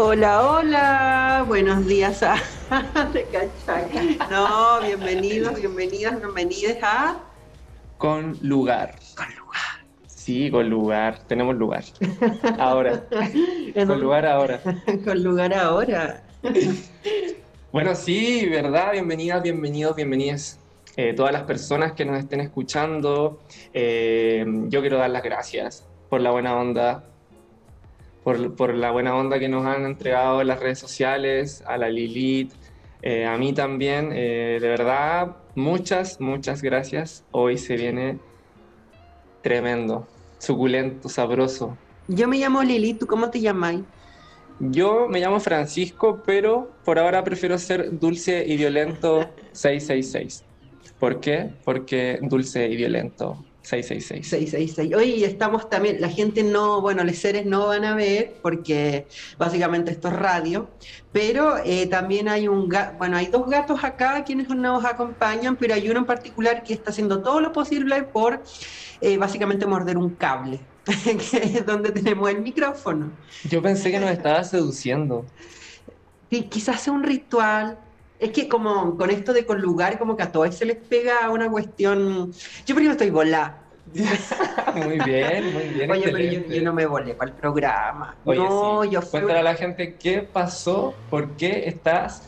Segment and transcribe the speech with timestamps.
[0.00, 2.36] Hola, hola, buenos días a
[4.30, 7.20] No, bienvenidos, bienvenidas, bienvenidas a
[7.96, 8.94] Con lugar.
[9.16, 9.84] Con lugar.
[10.06, 11.82] Sí, con lugar, tenemos lugar.
[12.60, 13.08] Ahora.
[13.74, 14.60] con lugar ahora.
[15.04, 16.22] con lugar ahora.
[17.72, 18.92] bueno, sí, ¿verdad?
[18.92, 20.60] Bienvenidas, bienvenidos, bienvenidas.
[20.96, 23.40] Eh, todas las personas que nos estén escuchando,
[23.72, 27.02] eh, yo quiero dar las gracias por la buena onda,
[28.56, 32.52] por, la buena onda que nos han entregado en las redes sociales, a la Lilith,
[33.02, 34.10] eh, a mí también.
[34.12, 37.24] Eh, de verdad, muchas, muchas gracias.
[37.30, 38.18] Hoy se viene
[39.42, 40.06] tremendo,
[40.38, 41.76] suculento, sabroso.
[42.08, 43.82] Yo me llamo Lilith, ¿tú cómo te llamáis?
[44.60, 49.20] Yo me llamo Francisco, pero por ahora prefiero ser dulce y violento
[49.52, 50.44] 666.
[50.98, 51.50] ¿Por qué?
[51.64, 54.28] Porque dulce y violento 666.
[54.28, 54.94] 666.
[54.96, 59.90] Oye, estamos también, la gente no, bueno, los seres no van a ver porque básicamente
[59.90, 60.70] esto es radio,
[61.12, 65.90] pero eh, también hay un bueno, hay dos gatos acá quienes nos acompañan, pero hay
[65.90, 68.42] uno en particular que está haciendo todo lo posible por
[69.02, 70.60] eh, básicamente morder un cable,
[71.04, 73.10] que es donde tenemos el micrófono.
[73.50, 75.26] Yo pensé que nos estaba seduciendo.
[76.30, 77.78] Y quizás sea un ritual,
[78.18, 81.30] es que como con esto de con lugar, como que a todos se les pega
[81.30, 82.32] una cuestión.
[82.66, 83.57] Yo primero estoy volada.
[84.74, 85.90] muy bien, muy bien.
[85.90, 88.16] Oye, pero yo, no me volé para el programa.
[88.24, 89.20] no, yo fui...
[89.20, 92.22] Cuéntale a la gente qué pasó, por qué estás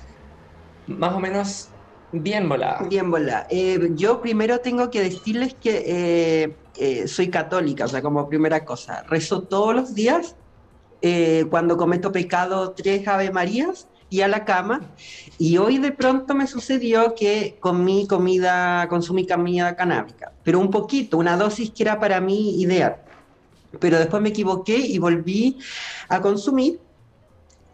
[0.86, 1.69] más o menos
[2.12, 2.83] bien volada.
[2.88, 3.47] Bien volada.
[3.50, 8.64] Eh, yo primero tengo que decirles que eh, eh, soy católica, o sea, como primera
[8.64, 9.03] cosa.
[9.05, 10.36] Rezo todos los días.
[11.48, 14.83] cuando cometo pecado, tres Ave Marías y a la cama.
[15.39, 21.16] Y hoy de pronto me sucedió que comí comida, consumí comida canábica, pero un poquito,
[21.16, 22.97] una dosis que era para mí ideal.
[23.78, 25.59] Pero después me equivoqué y volví
[26.09, 26.81] a consumir,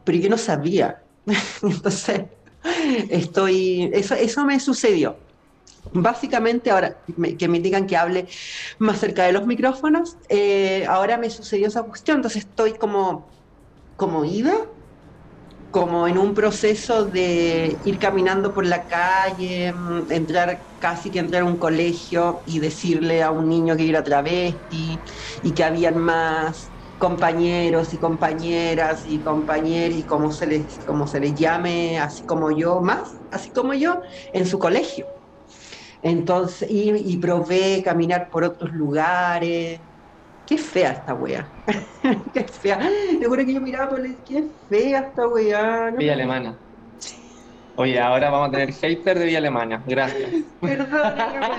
[0.04, 1.02] pero yo no sabía.
[1.62, 2.20] Entonces,
[3.08, 5.16] estoy, eso, eso me sucedió.
[5.92, 6.98] Básicamente, ahora
[7.38, 8.26] que me digan que hable
[8.78, 13.28] más cerca de los micrófonos, eh, ahora me sucedió esa cuestión, entonces estoy como,
[13.96, 14.66] como ida
[15.70, 21.42] como en un proceso de ir caminando por la calle, mm, entrar casi que entrar
[21.42, 25.02] a un colegio y decirle a un niño que era travesti
[25.42, 31.20] y que habían más compañeros y compañeras y compañeros y como se les como se
[31.20, 34.00] les llame así como yo más así como yo
[34.32, 35.06] en su colegio.
[36.02, 39.80] Entonces y, y probé caminar por otros lugares
[40.46, 41.48] qué fea esta wea.
[42.32, 42.78] qué fea.
[43.20, 45.90] Seguro que yo miraba por el qué fea esta wea.
[45.90, 46.56] Villa Alemana.
[47.78, 49.82] Oye, ahora vamos a tener hater de Villa Alemana.
[49.86, 50.30] Gracias.
[50.60, 51.14] Perdón,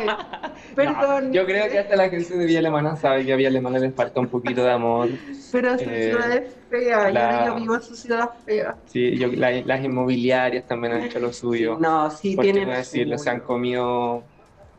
[0.75, 1.31] Perdón.
[1.31, 3.93] yo creo que hasta la gente de Villa Alemana sabe que a Villa Alemana les
[3.93, 5.09] falta un poquito de amor.
[5.51, 7.11] Pero su eh, ciudad es fea.
[7.11, 7.45] La...
[7.45, 8.75] Yo, vivo en su ciudad fea.
[8.85, 11.77] Sí, yo, las inmobiliarias también han hecho lo suyo.
[11.79, 12.67] No, sí, tienen.
[12.67, 14.23] No decirlo, se han comido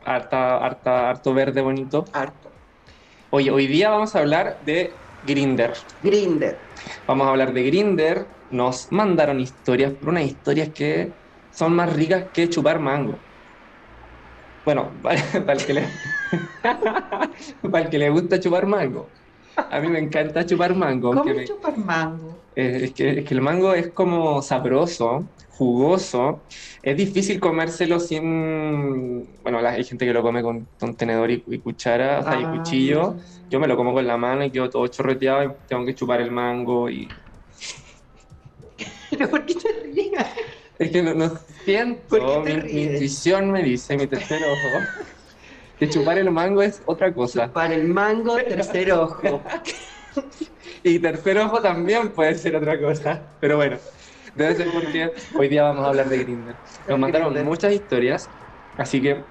[0.03, 2.03] harta, harta, harto verde bonito.
[2.11, 2.48] Harto.
[3.31, 5.73] Oye, hoy día vamos a hablar de Grinder.
[6.01, 6.57] Grinder.
[7.05, 8.27] Vamos a hablar de Grinder.
[8.49, 11.13] Nos mandaron historias, pero unas historias que
[11.51, 13.19] son más ricas que chupar mango.
[14.65, 15.83] Bueno, para, el, que le,
[17.61, 19.11] para el que le gusta chupar mango.
[19.55, 21.11] A mí me encanta chupar mango.
[21.13, 22.45] ¿Cómo chupar mango?
[22.55, 26.41] es, que, es que el mango es como sabroso jugoso.
[26.81, 29.27] Es difícil comérselo sin.
[29.43, 33.17] Bueno, hay gente que lo come con, tenedor y, cuchara, o sea, y ah, cuchillo.
[33.49, 36.21] Yo me lo como con la mano y quedo todo chorreteado y tengo que chupar
[36.21, 37.09] el mango y.
[39.09, 39.69] ¿Pero por qué te?
[40.79, 44.85] Es que no, siento, mi, mi, intuición me dice, mi tercer ojo,
[45.77, 47.47] que chupar el mango es otra cosa.
[47.47, 49.41] Chupar el mango, tercer ojo.
[50.83, 53.77] y tercer ojo también puede ser otra cosa, pero bueno.
[54.33, 56.59] Debe ser porque hoy día vamos a hablar de Grindr.
[56.87, 58.31] Nos mandaron muchas historias,
[58.77, 59.25] así que,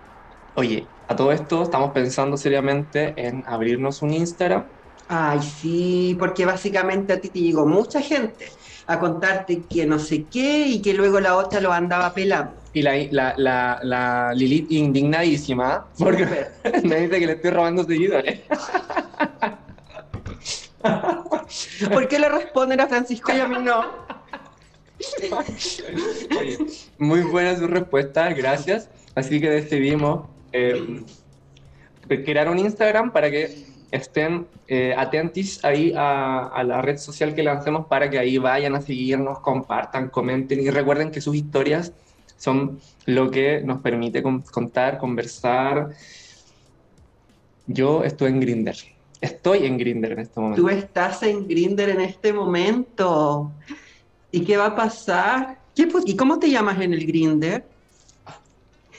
[0.55, 4.71] oye, a todo esto estamos pensando seriamente en abrirnos un Instagram.
[5.09, 8.47] Ay, sí, porque básicamente a ti te llegó mucha gente
[8.87, 12.61] a contarte que no sé qué y que luego la otra lo andaba pelando.
[12.73, 16.27] Y la, la, la, la Lilith indignadísima, porque
[16.85, 18.43] me dice que le estoy robando seguidores.
[21.93, 24.09] ¿Por qué le responden a Francisco y a mí no?
[26.99, 28.89] Muy buena su respuesta, gracias.
[29.15, 31.03] Así que decidimos eh,
[32.09, 37.87] crear un Instagram para que estén eh, atentos ahí a, la red social que lancemos
[37.87, 41.93] para que ahí vayan a seguirnos, compartan, comenten y recuerden que sus historias
[42.37, 45.91] son lo que nos permite contar, conversar.
[47.67, 48.77] Yo estoy en Grinder.
[49.21, 50.63] Estoy en Grinder en este momento.
[50.63, 53.53] Tú estás en Grinder en este momento.
[54.31, 55.59] ¿Y qué va a pasar?
[55.75, 57.65] ¿Y cómo te llamas en el Grinder?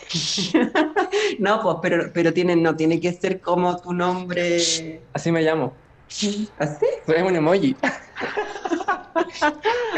[1.40, 5.02] no, pues, pero, pero tiene, no, tiene que ser como tu nombre.
[5.14, 5.74] Así me llamo.
[6.58, 6.86] ¿Así?
[7.06, 7.76] Soy un emoji.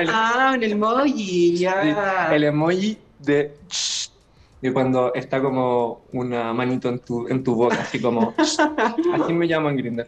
[0.09, 2.29] ah, un emoji, ya.
[2.33, 3.55] El emoji de,
[4.61, 8.33] de cuando está como una manito en tu, en tu boca, así como.
[8.37, 10.05] así me llamo en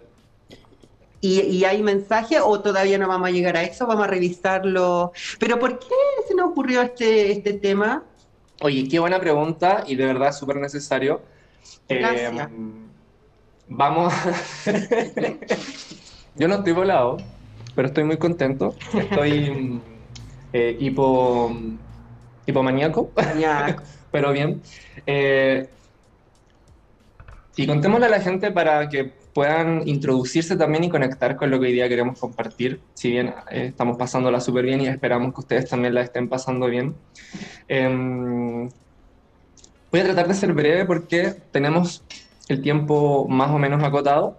[1.25, 3.87] ¿Y, hay mensaje o todavía no vamos a llegar a eso?
[3.87, 5.13] Vamos a revisarlo.
[5.39, 5.95] ¿Pero por qué
[6.27, 8.03] se nos ocurrió este, este tema?
[8.59, 11.21] Oye, qué buena pregunta y de verdad súper necesario.
[11.87, 12.29] Eh,
[13.69, 14.13] vamos.
[16.35, 17.15] Yo no estoy volado,
[17.73, 18.75] pero estoy muy contento.
[18.93, 19.79] Estoy
[20.51, 21.55] eh, hipo,
[22.45, 23.11] hipomaníaco,
[24.11, 24.61] pero bien.
[25.07, 25.69] Eh,
[27.55, 31.67] y contémosle a la gente para que puedan introducirse también y conectar con lo que
[31.67, 32.79] hoy día queremos compartir.
[32.93, 36.67] Si bien eh, estamos pasándola súper bien y esperamos que ustedes también la estén pasando
[36.67, 36.95] bien.
[37.67, 38.69] Em,
[39.91, 42.03] voy a tratar de ser breve porque tenemos
[42.47, 44.37] el tiempo más o menos acotado.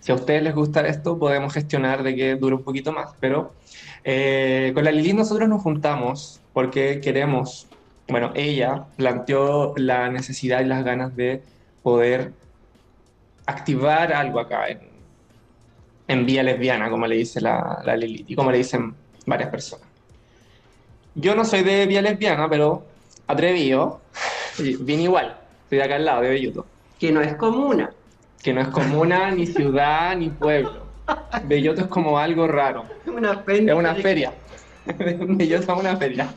[0.00, 3.14] Si a ustedes les gusta esto, podemos gestionar de que dure un poquito más.
[3.20, 3.54] Pero
[4.04, 7.66] eh, con la Lili nosotros nos juntamos porque queremos,
[8.08, 11.42] bueno, ella planteó la necesidad y las ganas de
[11.82, 12.32] poder
[13.46, 14.80] activar algo acá en,
[16.08, 18.94] en vía lesbiana, como le dice la, la Lilith y como le dicen
[19.26, 19.86] varias personas.
[21.14, 22.84] Yo no soy de vía lesbiana, pero
[23.26, 24.00] atrevido,
[24.80, 26.66] bien igual, estoy de acá al lado, de Belluto.
[26.98, 27.90] Que no es comuna.
[28.42, 30.84] Que no es comuna, ni ciudad, ni pueblo.
[31.44, 32.84] Belloto es como algo raro.
[33.06, 33.72] Una feria.
[33.72, 34.32] Es una feria.
[34.86, 36.28] Belloto es una feria.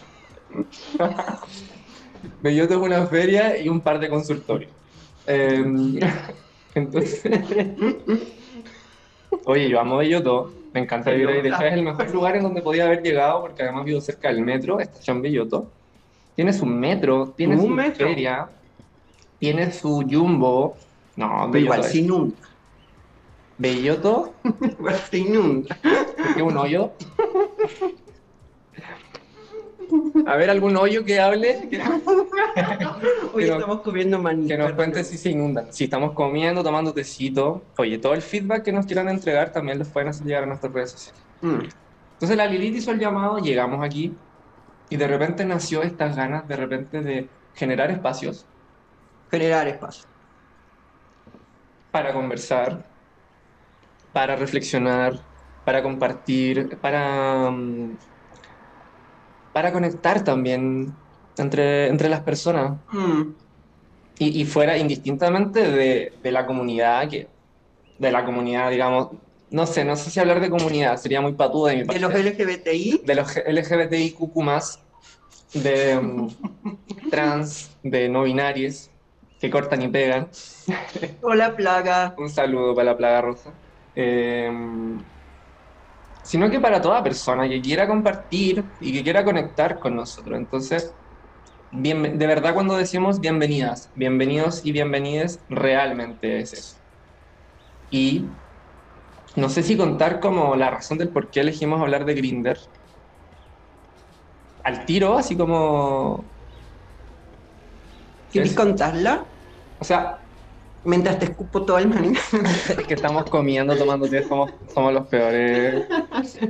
[2.41, 4.71] Belloto es una feria y un par de consultorios.
[5.25, 5.99] Eh,
[6.79, 7.23] entonces,
[9.45, 11.41] oye, yo amo Belloto, me encanta vivir ahí.
[11.41, 14.29] De hecho, es el mejor lugar en donde podía haber llegado, porque además vivo cerca
[14.29, 15.71] del metro, estación Belloto.
[16.35, 18.49] Tiene su metro, tiene su feria,
[19.39, 20.77] tiene su jumbo.
[21.15, 22.37] No, Pero igual se inunda.
[23.57, 24.33] Belloto.
[24.61, 25.77] igual inunda.
[26.35, 26.91] ¿Qué un hoyo?
[30.25, 31.69] A ver, algún hoyo que hable.
[33.33, 34.47] Hoy estamos comiendo maní.
[34.47, 35.71] Que nos cuente si se inundan.
[35.71, 37.63] Si estamos comiendo, tomando tecito.
[37.77, 40.73] Oye, todo el feedback que nos quieran entregar también los pueden hacer llegar a nuestras
[40.73, 41.21] redes sociales.
[41.41, 41.59] Mm.
[42.13, 44.15] Entonces la Lilith hizo el llamado, llegamos aquí
[44.89, 48.45] y de repente nació estas ganas, de repente, de generar espacios.
[49.29, 50.07] Generar espacios.
[51.91, 52.85] Para conversar,
[54.13, 55.19] para reflexionar,
[55.63, 57.51] para compartir, para...
[57.51, 57.97] Mm,
[59.57, 60.93] para conectar también
[61.35, 62.77] entre, entre las personas.
[62.91, 63.31] Hmm.
[64.19, 67.27] Y, y, fuera indistintamente de, de, la comunidad, que,
[67.97, 69.13] de la comunidad, digamos,
[69.49, 71.99] no sé, no sé si hablar de comunidad, sería muy patudo de mi parte.
[71.99, 73.01] ¿De los LGBTI?
[73.03, 74.79] De los LGBTI más
[75.55, 76.29] de um,
[77.09, 78.91] trans, de no binarios,
[79.41, 80.27] que cortan y pegan.
[81.23, 82.13] Hola, plaga.
[82.19, 83.51] Un saludo para la plaga rosa.
[83.95, 84.51] Eh,
[86.27, 90.37] sino que para toda persona que quiera compartir y que quiera conectar con nosotros.
[90.37, 90.93] Entonces,
[91.71, 96.75] bien, de verdad cuando decimos bienvenidas, bienvenidos y bienvenides, realmente es eso.
[97.91, 98.25] Y
[99.37, 102.59] no sé si contar como la razón del por qué elegimos hablar de Grinder.
[104.65, 106.25] Al tiro, así como...
[108.33, 109.23] ¿Quieres contarla?
[109.79, 110.19] O sea,
[110.87, 112.13] Mientras te escupo todo el maní.
[112.69, 115.85] es que estamos comiendo, tomando té, somos, somos los peores,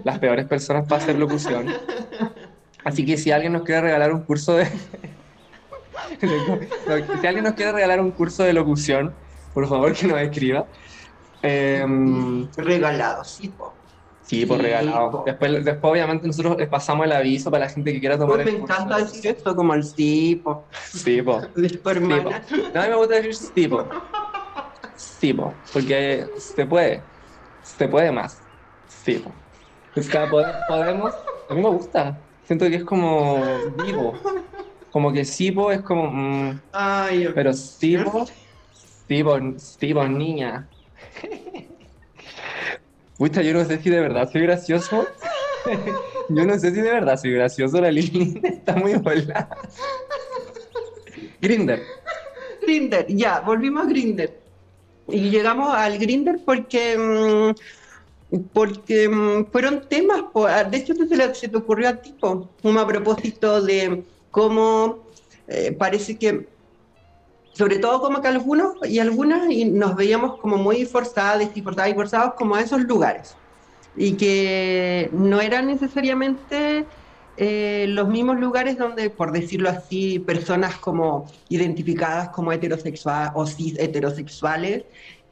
[0.04, 1.68] las peores personas para hacer locución.
[2.84, 4.66] Así que si alguien nos quiere regalar un curso de...
[7.22, 9.14] si alguien nos quiere regalar un curso de locución,
[9.54, 10.66] por favor que nos escriba.
[11.44, 11.86] Eh,
[12.58, 13.74] regalado, sí, po.
[14.28, 15.24] Sí, por regalado.
[15.26, 18.54] Después, después, obviamente, nosotros les pasamos el aviso para la gente que quiera tomar pues
[18.54, 20.66] me encanta decir esto como el tipo.
[21.04, 21.42] Tipo.
[21.56, 22.42] Tipo, hermana.
[22.74, 23.88] No, a mí me gusta decir tipo.
[25.20, 25.54] Tipo.
[25.72, 27.02] Porque se puede.
[27.64, 28.42] Se puede más.
[30.02, 30.30] Tipo.
[30.30, 31.14] Pues podemos.
[31.50, 32.18] A mí me gusta.
[32.46, 33.44] Siento que es como
[33.86, 34.14] vivo.
[34.92, 36.10] Como que Sipo es como.
[36.12, 38.28] Mm, Ay, pero Sipo.
[39.08, 40.68] Sipo, Sipo, niña.
[43.18, 45.08] Pucha, yo no sé si de verdad soy gracioso.
[46.30, 47.82] yo no sé si de verdad soy gracioso.
[47.82, 49.50] La Lili está muy volada.
[51.42, 51.82] Grinder.
[52.62, 54.40] Grinder, ya, volvimos a Grinder.
[55.10, 57.56] Y llegamos al Grinder porque, mm,
[58.54, 60.24] porque mm, fueron temas,
[60.70, 65.00] de hecho se, se te ocurrió a tipo, un a propósito de cómo
[65.48, 66.48] eh, parece que
[67.58, 71.90] sobre todo como que algunos y algunas y nos veíamos como muy forzadas y forzadas
[71.90, 73.36] y forzados como a esos lugares.
[73.96, 76.86] Y que no era necesariamente
[77.36, 83.78] eh, los mismos lugares donde, por decirlo así, personas como identificadas como heterosexuales o cis
[83.80, 84.84] heterosexuales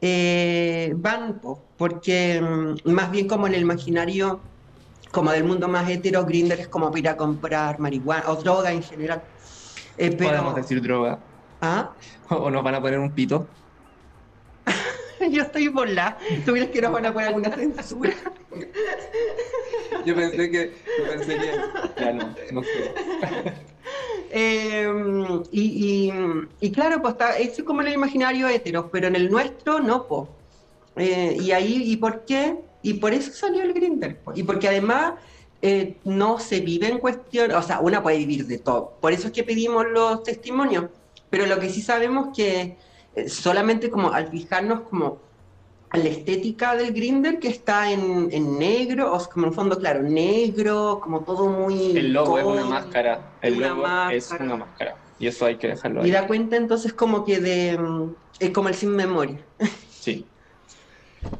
[0.01, 1.41] eh, van,
[1.77, 4.41] porque mm, más bien como en el imaginario
[5.11, 8.83] como del mundo más hetero, Grinder es como ir a comprar marihuana o droga en
[8.83, 9.23] general.
[9.97, 11.19] Eh, Podemos decir droga.
[11.61, 11.93] ¿Ah?
[12.29, 13.47] ¿O nos van a poner un pito?
[15.31, 16.17] Yo estoy volada.
[16.45, 18.13] ¿Tú crees que nos van a poner alguna censura?
[20.05, 20.73] yo pensé que.
[20.99, 21.51] Yo pensé que.
[21.97, 23.74] Ya no, no sé.
[24.31, 26.11] Em, y,
[26.59, 30.07] y, claro, pues está, es como en el imaginario hetero, pero en el nuestro no,
[30.07, 31.41] pues.
[31.41, 32.57] y ahí, ¿y por qué?
[32.81, 34.17] Y por eso salió el Grindr.
[34.35, 35.13] Y porque además
[35.61, 38.93] eh, no se vive en cuestión, o sea, una puede vivir de todo.
[39.01, 40.85] Por eso es que pedimos los testimonios.
[41.31, 42.77] Pero lo que sí sabemos que
[43.15, 45.17] eh, solamente como al fijarnos como
[45.97, 51.21] la estética del Grinder que está en, negro, o como en fondo, claro, negro, como
[51.21, 51.97] todo muy...
[51.97, 56.01] El logo es una máscara, el logo es una máscara, y eso hay que dejarlo
[56.01, 56.09] ahí.
[56.09, 57.79] Y da cuenta entonces como que de...
[58.39, 59.39] Es como el sin memoria.
[60.05, 60.23] Sí.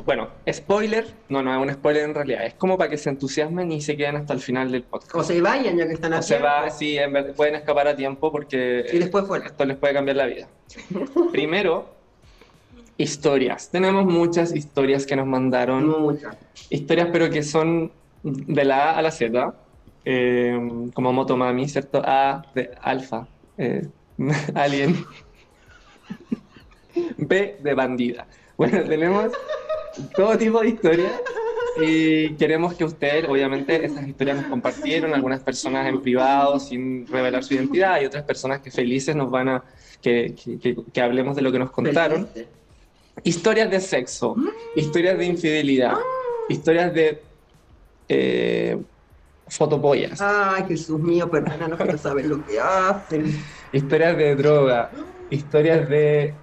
[0.06, 3.72] Bueno, spoiler, no, no es un spoiler en realidad, es como para que se entusiasmen
[3.72, 5.16] y se queden hasta el final del podcast.
[5.16, 6.22] O se vayan ya que están aquí.
[6.22, 6.98] O se va, sí,
[7.36, 10.48] pueden escapar a tiempo porque y después esto les puede cambiar la vida.
[11.32, 11.95] Primero,
[12.98, 13.70] historias.
[13.70, 15.88] Tenemos muchas historias que nos mandaron.
[15.88, 16.38] Muchas.
[16.70, 17.92] Historias, pero que son
[18.24, 19.54] de la A a la Z,
[20.06, 22.02] eh, como Motomami, ¿cierto?
[22.04, 23.88] A de alfa, eh,
[24.56, 25.06] alien.
[27.18, 28.26] B de bandida.
[28.58, 29.32] Bueno, tenemos
[30.16, 31.12] todo tipo de historias
[31.82, 37.44] y queremos que ustedes, obviamente, esas historias nos compartieron, algunas personas en privado sin revelar
[37.44, 39.64] su identidad y otras personas que felices nos van a,
[40.02, 40.36] que,
[40.94, 42.30] que, hablemos de lo que nos contaron.
[43.24, 44.36] Historias de sexo,
[44.76, 45.96] historias de infidelidad,
[46.50, 47.22] historias de
[48.10, 48.78] eh,
[49.48, 50.22] fotopollas.
[50.22, 53.40] Ay, Jesús mío, perdona, no quiero saber lo que hacen.
[53.72, 54.92] Historias de droga,
[55.30, 56.34] historias de,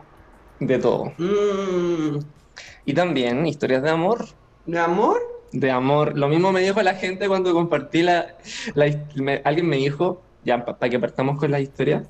[0.61, 1.13] de todo.
[1.19, 2.19] Mm.
[2.87, 4.27] Y también historias de amor.
[4.67, 5.21] ¿De amor?
[5.53, 6.17] De amor.
[6.17, 8.35] Lo mismo me dijo la gente cuando compartí la...
[9.45, 12.05] alguien me dijo, ya para que partamos con la historia.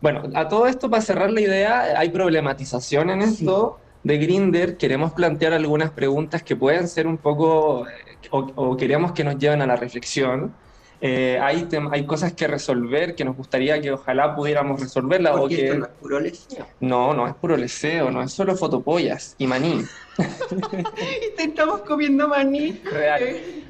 [0.00, 4.76] Bueno, a todo esto, para cerrar la idea, hay problematización en esto de Grinder.
[4.76, 7.92] Queremos plantear algunas preguntas que pueden ser un poco, eh,
[8.30, 10.54] o, o queremos que nos lleven a la reflexión.
[11.00, 15.34] Eh, hay, hay cosas que resolver que nos gustaría que ojalá pudiéramos resolverla.
[15.34, 15.66] o que...
[15.66, 16.66] esto no es puro leseo?
[16.80, 19.84] No, no es puro leseo, no es solo fotopollas y maní.
[20.18, 22.80] y te estamos comiendo maní.
[22.84, 23.22] Real.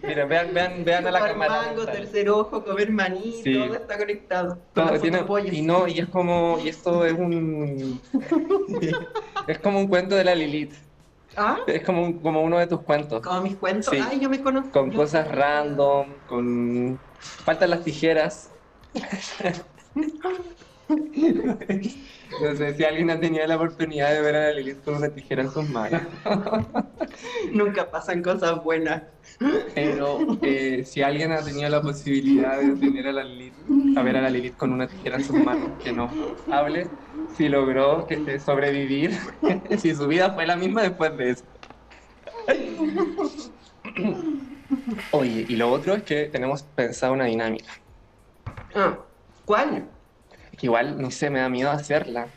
[0.03, 1.63] Miren, vean, vean, vean a la cámara.
[1.63, 4.59] mango, tercer ojo, comer maní, todo está conectado.
[4.73, 8.01] Todo tiene, y no, y es como, y esto es un,
[9.49, 10.86] es como un cuento de la Lilith.
[11.37, 11.59] ¿Ah?
[11.67, 13.23] Es como, como uno de tus cuentos.
[13.23, 13.93] Como mis cuentos.
[13.93, 14.71] Ay, yo me conozco.
[14.73, 16.99] Con cosas random, con.
[17.19, 18.51] Faltan las tijeras.
[20.89, 25.09] No sé si alguien ha tenido la oportunidad de ver a la Lilith con una
[25.09, 26.03] tijera en sus manos.
[27.53, 29.03] Nunca pasan cosas buenas.
[29.75, 33.55] Pero eh, si alguien ha tenido la posibilidad de tener a la Lilith,
[33.97, 36.11] a ver a la Lilith con una tijera en sus manos, que no
[36.51, 36.91] hable,
[37.37, 39.13] si logró que, sobrevivir,
[39.79, 41.45] si su vida fue la misma después de eso.
[45.13, 47.73] Oye, y lo otro es que tenemos pensado una dinámica.
[48.75, 48.99] Ah,
[49.45, 49.96] ¿Cuál?
[50.63, 52.29] Igual, no sé, me da miedo hacerla.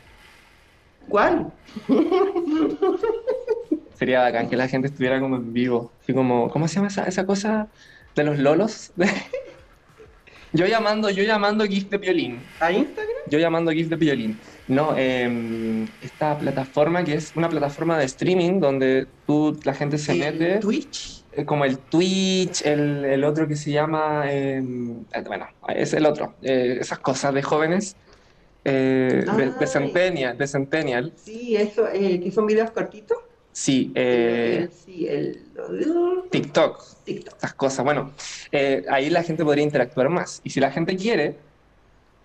[1.08, 1.52] ¿Cuál?
[3.94, 5.92] Sería bacán que la gente estuviera como en vivo.
[6.02, 7.68] Así como, ¿cómo se llama esa, esa cosa
[8.14, 8.92] de los lolos?
[10.52, 12.40] yo llamando, yo llamando GIF de violín.
[12.60, 13.14] ¿A Instagram?
[13.26, 14.38] Yo llamando GIF de violín.
[14.68, 20.14] No, eh, esta plataforma que es una plataforma de streaming donde tú, la gente se
[20.14, 20.58] mete.
[20.58, 21.20] Twitch?
[21.32, 24.30] Eh, como el Twitch, el, el otro que se llama.
[24.30, 26.34] Em, eh, bueno, es el otro.
[26.42, 27.96] Eh, esas cosas de jóvenes
[28.64, 29.24] eh,
[29.58, 31.12] de, Centennial, de Centennial.
[31.16, 33.18] Sí, eso, eh, que son videos cortitos.
[33.52, 35.42] Sí, eh, sí el,
[36.30, 37.84] TikTok, TikTok, esas cosas.
[37.84, 38.12] Bueno,
[38.52, 40.40] eh, ahí la gente podría interactuar más.
[40.44, 41.36] Y si la gente quiere,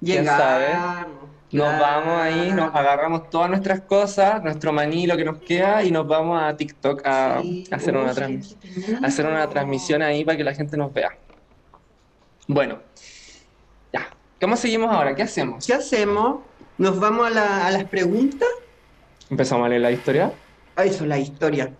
[0.02, 1.08] llegar,
[1.52, 5.92] nos vamos ahí, nos agarramos todas nuestras cosas, nuestro maní, lo que nos queda, y
[5.92, 10.54] nos vamos a TikTok a, hacer, una a hacer una transmisión ahí para que la
[10.54, 11.18] gente nos vea.
[12.48, 12.80] Bueno,
[14.40, 15.16] ¿Cómo seguimos ahora?
[15.16, 15.66] ¿Qué hacemos?
[15.66, 16.46] ¿Qué hacemos?
[16.78, 18.50] ¿Nos vamos a, las preguntas?
[19.30, 20.38] ¿Empezamos a leer la historia?
[20.76, 21.78] Ah, eso, la historia.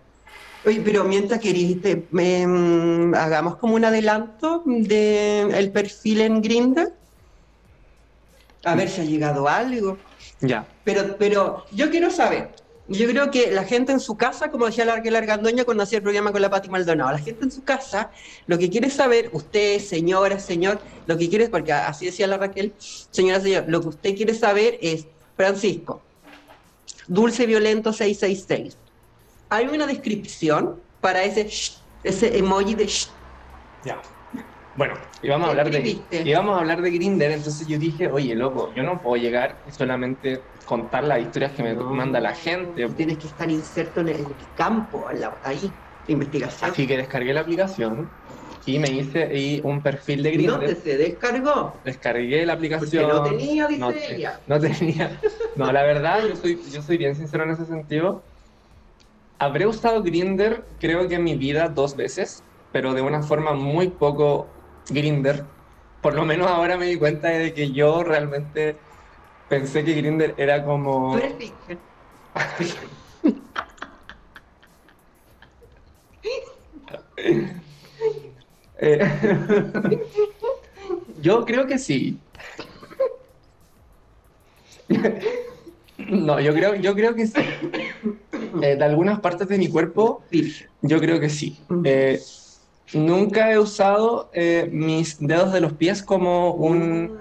[0.64, 1.78] Oye, pero mientras querís,
[2.10, 6.92] mm, hagamos como un adelanto del el perfil en Grindr.
[8.64, 10.02] A ver si ha llegado algo.
[10.40, 10.66] Ya.
[10.82, 12.54] Pero, pero yo quiero saber,
[12.88, 15.98] Yo creo que la gente en su casa, como decía la Raquel Argandoña cuando hacía
[15.98, 18.10] el programa con la Pati Maldonado, la gente en su casa
[18.46, 22.72] lo que quiere saber, usted, señora, señor, lo que quiere, porque así decía la Raquel,
[22.78, 26.00] señora, señor, lo que usted quiere saber es, Francisco,
[27.08, 28.78] Dulce Violento 666.
[29.48, 31.48] Hay una descripción para ese,
[32.04, 32.86] ese emoji de...
[33.84, 34.00] Ya.
[34.76, 38.74] Bueno, íbamos a hablar de, íbamos a hablar de Grinder, entonces yo dije, oye, loco,
[38.74, 42.86] yo no puedo llegar y solamente contar las historias que me manda la gente.
[42.90, 45.08] Tienes que estar inserto en el campo,
[45.42, 45.72] ahí,
[46.06, 46.70] de investigación.
[46.70, 48.10] Así que descargué la aplicación
[48.66, 50.68] y me hice y un perfil de Grindr.
[50.68, 51.80] ¿No se descargó?
[51.84, 53.08] Descargué la aplicación.
[53.10, 54.40] Porque no tenía, dice no, ella.
[54.46, 55.20] No tenía.
[55.54, 58.24] No, la verdad, yo soy, yo soy bien sincero en ese sentido.
[59.38, 62.42] Habré usado Grinder, creo que en mi vida dos veces,
[62.72, 64.55] pero de una forma muy poco
[64.88, 65.44] Grinder.
[66.00, 68.78] Por lo menos ahora me di cuenta de que yo realmente
[69.48, 71.18] pensé que Grinder era como.
[78.78, 78.98] Eh,
[81.20, 82.20] yo creo que sí.
[85.98, 87.40] no, yo creo, yo creo que sí.
[88.62, 90.24] Eh, de algunas partes de mi cuerpo,
[90.82, 91.58] yo creo que sí.
[91.84, 92.20] Eh,
[92.92, 94.30] nunca he usado
[94.70, 97.18] mis dedos de los pies como un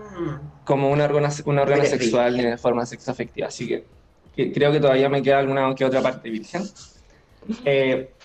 [0.63, 5.09] como un órgano, un órgano sexual ni de forma sexoafectiva, así que, creo que todavía
[5.09, 6.63] me queda alguna que otra parte virgen.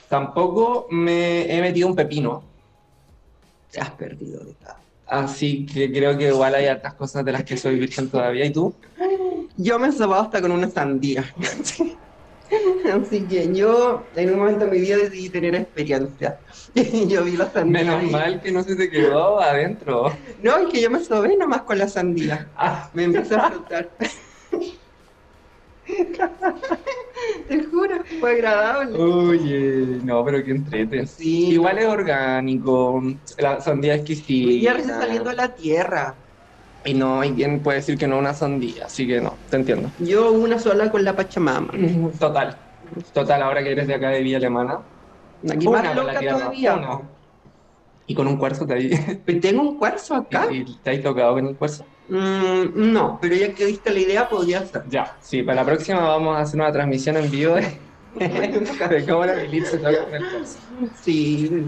[0.09, 2.43] tampoco me he metido un pepino,
[3.71, 4.55] te has perdido de.
[5.07, 8.45] Así que creo que igual hay hartas cosas de las que soy virgen todavía.
[8.45, 8.73] ¿Y tú?
[9.57, 11.25] Yo me he hasta con una sandía.
[12.93, 16.39] Así que yo en un momento de mi vida decidí tener experiencia.
[17.09, 17.85] yo vi la sandía.
[17.85, 20.13] Menos mal que no se te quedó adentro.
[20.43, 22.49] No, es que yo me sobé nomás con la sandía.
[22.57, 22.91] Ah.
[22.95, 23.89] Me empezó a flotar.
[27.49, 28.97] Te juro, fue agradable.
[28.97, 31.07] Oye, no, pero qué entrete.
[31.07, 31.51] Sí.
[31.51, 33.03] Igual es orgánico,
[33.39, 34.53] la sandía es exquisita.
[34.53, 36.15] Y ya recién saliendo de la tierra.
[36.85, 39.91] Y no hay quien puede decir que no una sandía, así que no, te entiendo.
[39.99, 41.73] Yo una sola con la Pachamama.
[42.19, 42.57] Total,
[43.13, 44.81] total, ahora que eres de acá de Villa Alemana.
[45.51, 47.01] Aquí más loca todavía.
[48.07, 48.91] Y con un cuarzo te hay...
[49.41, 50.49] ¿Tengo un cuarzo acá?
[50.51, 51.85] ¿Y, te has tocado con el cuarzo?
[52.09, 54.83] Mm, no, pero ya que diste la idea, podría ser.
[54.89, 57.79] Ya, sí, para la próxima vamos a hacer una transmisión en vivo de,
[58.91, 60.59] de cómo la se toca con el cuarzo.
[61.01, 61.65] Sí.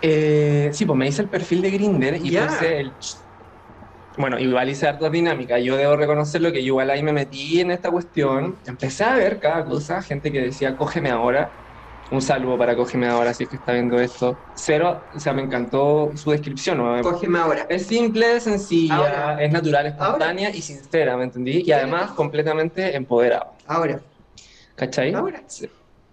[0.00, 2.92] Eh, sí, pues me hice el perfil de Grinder y puse el...
[4.16, 5.62] Bueno, igual hice hartas dinámicas.
[5.62, 8.56] Yo debo reconocerlo que yo igual ahí me metí en esta cuestión.
[8.66, 11.50] Empecé a ver cada cosa, gente que decía, cógeme ahora
[12.10, 14.38] un saludo para Cógeme Ahora, si es que está viendo esto.
[14.54, 16.78] Cero, o sea, me encantó su descripción.
[16.78, 17.00] ¿no?
[17.02, 17.66] Cógeme Ahora.
[17.68, 21.62] Es simple, sencilla, es natural, espontánea y sincera, ¿me entendí?
[21.66, 23.52] Y además completamente empoderado.
[23.66, 24.00] Ahora.
[24.76, 25.14] ¿Cachai?
[25.14, 25.42] Ahora.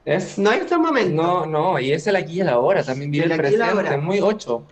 [0.06, 1.22] Es, no hay otro momento.
[1.22, 4.66] No, no, y es el aquí y el ahora, también vive el, presente, muy ocho.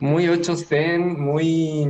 [0.00, 1.86] Muy ocho zen, muy,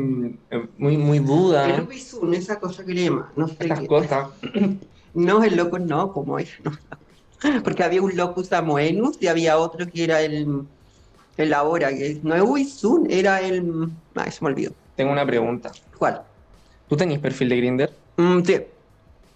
[0.76, 1.76] muy, muy Buda.
[1.76, 4.28] El esa cosa que le llama, no sé Estas cosas.
[5.12, 6.70] No, el loco no, como es, no.
[7.64, 10.68] Porque había un locus amoenus y había otro que era el,
[11.36, 13.88] el ahora, que no es Uizun, era el...
[14.14, 14.72] Ah, se me olvidó.
[14.94, 15.72] Tengo una pregunta.
[15.98, 16.22] ¿Cuál?
[16.88, 17.92] ¿Tú tenés perfil de Grinder?
[18.16, 18.56] Mm, sí.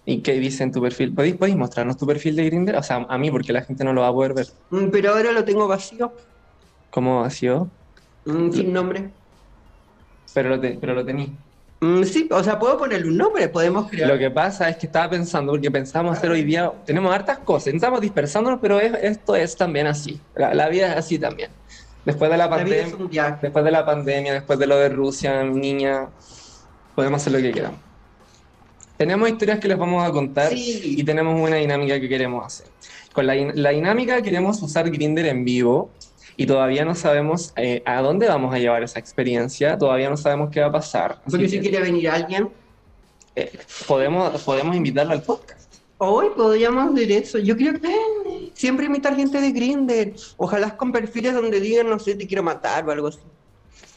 [0.05, 1.13] ¿Y qué dice en tu perfil?
[1.13, 2.77] ¿Podéis, ¿Podéis mostrarnos tu perfil de Grinder?
[2.77, 4.47] O sea, a mí, porque la gente no lo va a poder ver.
[4.69, 6.13] Mm, pero ahora lo tengo vacío.
[6.89, 7.69] ¿Cómo vacío?
[8.25, 9.09] Mm, sin nombre.
[10.33, 11.33] Pero lo, te, pero lo tení.
[11.79, 14.09] Mm, sí, o sea, puedo ponerle un nombre, podemos crear.
[14.09, 17.73] Lo que pasa es que estaba pensando, porque pensamos hacer hoy día, tenemos hartas cosas,
[17.73, 20.19] estamos dispersándonos, pero esto es también así.
[20.35, 21.51] La, vida es así también.
[22.05, 26.07] Después de la, pandemia, después de la pandemia, después de lo de Rusia, niña,
[26.95, 27.79] podemos hacer lo que queramos.
[28.97, 32.67] Tenemos historias que les vamos a contar y tenemos una dinámica que queremos hacer.
[33.11, 35.91] Con la, la dinámica queremos usar Grinder en vivo
[36.37, 40.49] y todavía no sabemos eh, a dónde vamos a llevar esa experiencia, todavía no sabemos
[40.49, 41.21] qué va a pasar.
[41.29, 42.49] Porque si quiere venir alguien,
[43.35, 43.51] eh,
[43.87, 45.73] podemos, podemos invitarlo al podcast.
[45.97, 47.39] Hoy podríamos hacer eso.
[47.39, 50.13] Yo creo que siempre invitar gente de Grindr.
[50.35, 53.19] Ojalá con perfiles donde digan, no sé, te quiero matar o algo así.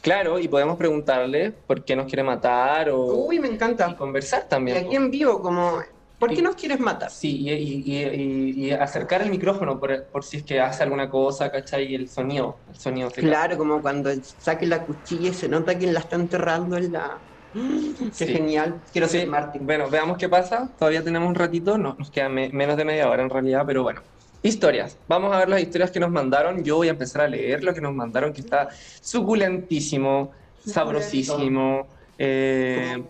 [0.01, 3.25] Claro, y podemos preguntarle por qué nos quiere matar o...
[3.25, 3.97] Uy, me encanta.
[3.97, 4.77] conversar también.
[4.77, 5.79] Y aquí en vivo, como
[6.19, 7.09] ¿Por qué nos quieres matar?
[7.09, 11.85] Sí, y, acercar el micrófono por, si es que hace alguna cosa, ¿cachai?
[11.85, 13.09] Y el sonido, el sonido.
[13.09, 17.17] Claro, como cuando saque la cuchilla y se nota que la está enterrando en la...
[18.17, 18.81] Qué genial.
[18.91, 19.65] Quiero ser Martín.
[19.65, 20.69] Bueno, veamos qué pasa.
[20.77, 24.01] Todavía tenemos un ratito, no, nos queda menos de media hora en realidad, pero bueno.
[24.43, 24.97] Historias.
[25.07, 26.63] Vamos a ver las historias que nos mandaron.
[26.63, 28.69] Yo voy a empezar a leer lo que nos mandaron, que está
[29.01, 30.31] suculentísimo,
[30.65, 31.87] sabrosísimo.
[32.17, 33.01] Eh,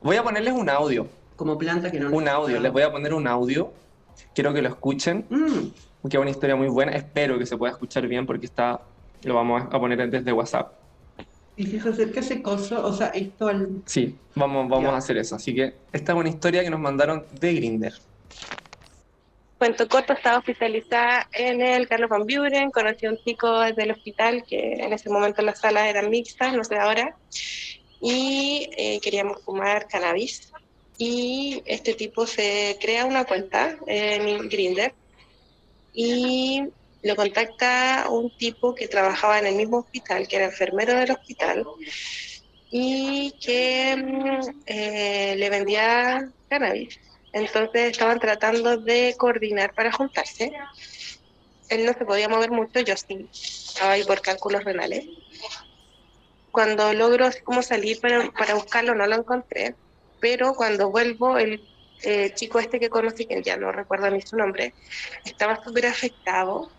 [0.00, 3.14] voy a ponerles un audio como planta que no Un audio, les voy a poner
[3.14, 3.72] un audio
[4.34, 5.68] Quiero que lo escuchen, Mm,
[6.00, 6.92] porque es una historia muy buena.
[6.92, 8.80] Espero que se pueda escuchar bien porque está,
[9.22, 10.72] lo vamos a poner desde WhatsApp.
[11.56, 13.82] Y si se acerca ese coso, o sea, esto al...
[13.86, 14.94] Sí, vamos, vamos Ya.
[14.94, 15.36] a hacer eso.
[15.36, 17.94] Así que esta es una historia que nos mandaron de Grinder.
[19.58, 24.44] Cuento corto, estaba hospitalizada en el Carlos Van Buren, conocí a un chico del hospital
[24.46, 27.16] que en ese momento las salas eran mixtas, no sé ahora,
[28.02, 30.52] y eh, queríamos fumar cannabis.
[30.98, 34.94] Y este tipo se crea una cuenta en Grindr
[35.92, 36.62] y
[37.02, 41.66] lo contacta un tipo que trabajaba en el mismo hospital, que era enfermero del hospital,
[42.70, 46.98] y que mm, eh, le vendía cannabis.
[47.32, 50.52] Entonces estaban tratando de coordinar para juntarse.
[51.68, 55.06] Él no se podía mover mucho, yo sí, estaba ahí por cálculos renales.
[56.50, 59.74] Cuando logro como salir para, para buscarlo, no lo encontré,
[60.20, 61.68] pero cuando vuelvo, el
[62.02, 64.74] eh, chico este que conocí, que ya no recuerdo ni su nombre,
[65.24, 66.72] estaba súper afectado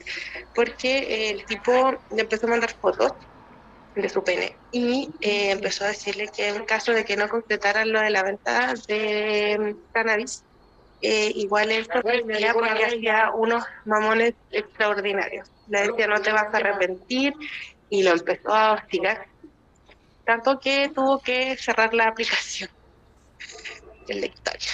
[0.54, 3.13] porque el tipo le empezó a mandar fotos
[3.95, 7.91] de su pene y eh, empezó a decirle que en caso de que no concretaran
[7.91, 10.45] lo de la venta de mm, cannabis,
[11.02, 15.52] eh, igual él sorprendía porque hacía unos mamones extraordinarios.
[15.67, 17.34] Le decía, no te vas a arrepentir,
[17.89, 19.28] y lo empezó a hostigar.
[20.26, 22.69] Tanto que tuvo que cerrar la aplicación.
[24.07, 24.71] Es la historia.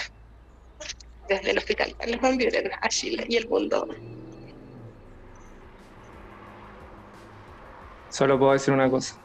[1.27, 3.87] Desde el hospital Carlos Van Buren a Chile y el mundo.
[8.09, 9.15] Solo puedo decir una cosa.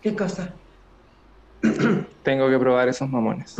[0.00, 0.58] ¿Qué cosa?
[2.22, 3.54] Tengo que probar esos mamones.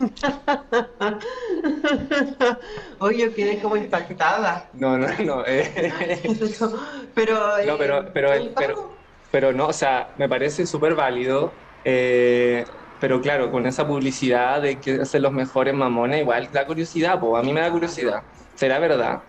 [3.00, 4.70] Oye, yo quedé como impactada.
[4.74, 5.44] No, no, no.
[5.46, 6.22] eh,
[7.14, 7.34] pero,
[7.66, 8.98] No, pero- eh, pero- ¿el pero-
[9.30, 11.64] pero no, o sea, me parece súper válido.
[11.84, 12.64] eh,
[13.00, 17.42] pero claro, con esa publicidad de que hacen los mejores mamones, igual da curiosidad, a
[17.42, 18.22] mí me da curiosidad.
[18.54, 19.22] ¿Será verdad?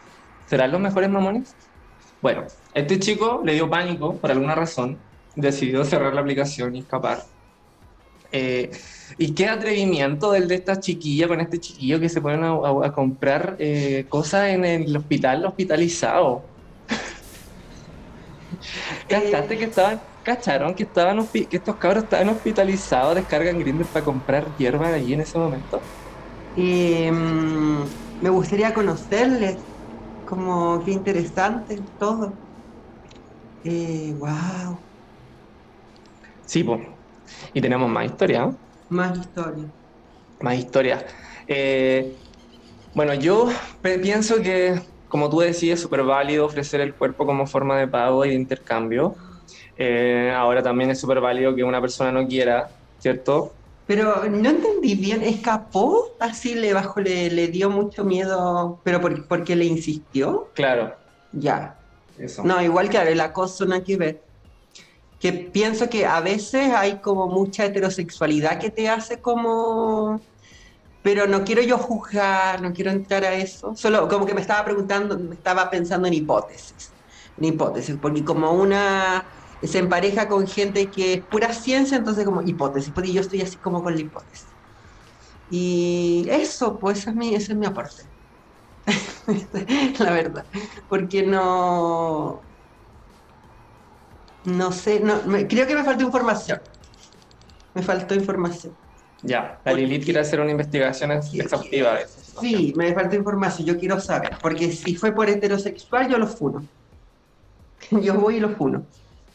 [0.47, 1.55] ¿Serán los mejores mamones?
[2.21, 4.97] Bueno, este chico le dio pánico por alguna razón,
[5.35, 7.23] decidió cerrar la aplicación y escapar.
[8.31, 8.71] Eh,
[9.17, 13.55] y qué atrevimiento el de esta chiquilla con este chiquillo que se ponen a comprar
[13.59, 16.48] eh, cosas en el hospital hospitalizado.
[19.07, 24.55] ¿Cachaste que estaban, cacharon que estaban que estos cabros estaban hospitalizados, descargan Grindr para comprar
[24.55, 25.89] hierba allí en ese momento?
[26.55, 29.65] Eh, me gustaría conocerles,
[30.23, 32.41] como qué interesante todo.
[33.63, 34.89] Eh, wow,
[36.45, 36.81] Sí, pues.
[37.53, 38.61] Y tenemos más historia, ¿no?
[38.89, 39.71] más historia.
[40.41, 41.05] Más historias.
[41.47, 42.21] Eh,
[42.93, 43.49] bueno, yo
[43.81, 48.23] pienso que, como tú decías, es súper válido ofrecer el cuerpo como forma de pago
[48.25, 49.15] y de intercambio.
[49.75, 52.69] Eh, ahora también es súper válido que una persona no quiera,
[52.99, 53.53] ¿cierto?
[53.87, 56.15] Pero no entendí bien, ¿escapó?
[56.19, 60.51] Así le bajó, le, le dio mucho miedo, pero por, porque le insistió.
[60.53, 60.95] Claro,
[61.31, 61.75] Ya.
[62.17, 62.43] eso.
[62.43, 64.21] No, igual que el acoso nada que ver.
[65.19, 70.28] Que pienso que a veces hay como mucha heterosexualidad que te hace como...
[71.01, 73.73] Pero no quiero yo juzgar, no quiero entrar a eso.
[73.75, 76.95] Solo como que me estaba preguntando, me estaba pensando en hipótesis.
[77.37, 79.29] En hipótesis, porque como una
[79.61, 83.59] se empareja con gente que es pura ciencia, entonces como hipótesis, porque yo estoy así
[83.59, 84.55] como con la hipótesis.
[85.49, 88.03] Y eso, pues ese es mi, ese es mi aporte.
[89.99, 90.47] la verdad.
[90.87, 92.45] Porque no...
[94.43, 96.59] No sé, no, creo que me faltó información.
[97.73, 98.77] Me faltó información.
[99.21, 102.21] Ya, la Lilith quiere hacer una investigación ex- exhaustiva de eso.
[102.35, 102.41] ¿no?
[102.41, 104.37] Sí, me faltó información, yo quiero saber.
[104.41, 106.67] Porque si fue por heterosexual, yo lo funo.
[108.01, 108.87] Yo voy y lo funo.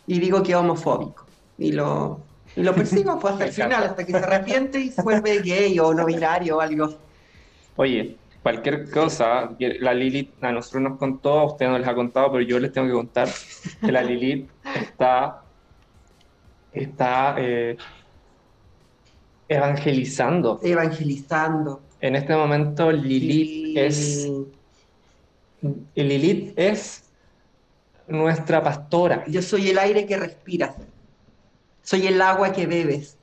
[0.06, 1.26] Y digo que es homofóbico.
[1.56, 5.02] Y lo, y lo persigo pues, hasta el final, hasta que se arrepiente y se
[5.02, 6.88] vuelve gay o no binario o algo.
[7.76, 12.32] Oye, cualquier cosa, la Lilith a nosotros nos contó, a ustedes no les ha contado,
[12.32, 13.28] pero yo les tengo que contar
[13.80, 15.42] que la Lilith está,
[16.70, 17.76] está eh,
[19.48, 20.60] evangelizando.
[20.62, 21.82] Evangelizando.
[22.00, 24.30] En este momento Lilith es
[25.94, 27.04] Lilith es
[28.06, 29.24] nuestra pastora.
[29.26, 30.74] Yo soy el aire que respiras.
[31.82, 33.16] Soy el agua que bebes.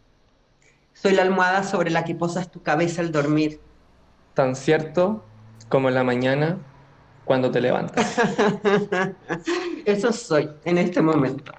[0.93, 3.59] Soy la almohada sobre la que posas tu cabeza al dormir.
[4.33, 5.23] Tan cierto
[5.69, 6.57] como en la mañana
[7.25, 8.19] cuando te levantas.
[9.85, 11.53] Eso soy en este momento.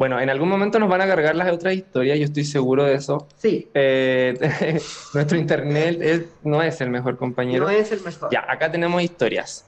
[0.00, 2.94] Bueno, en algún momento nos van a cargar las otras historias, yo estoy seguro de
[2.94, 3.28] eso.
[3.36, 4.32] Sí, Eh,
[5.12, 7.64] nuestro internet es- no es el mejor compañero.
[7.64, 8.30] no es el mejor.
[8.32, 9.66] Ya, acá tenemos historias.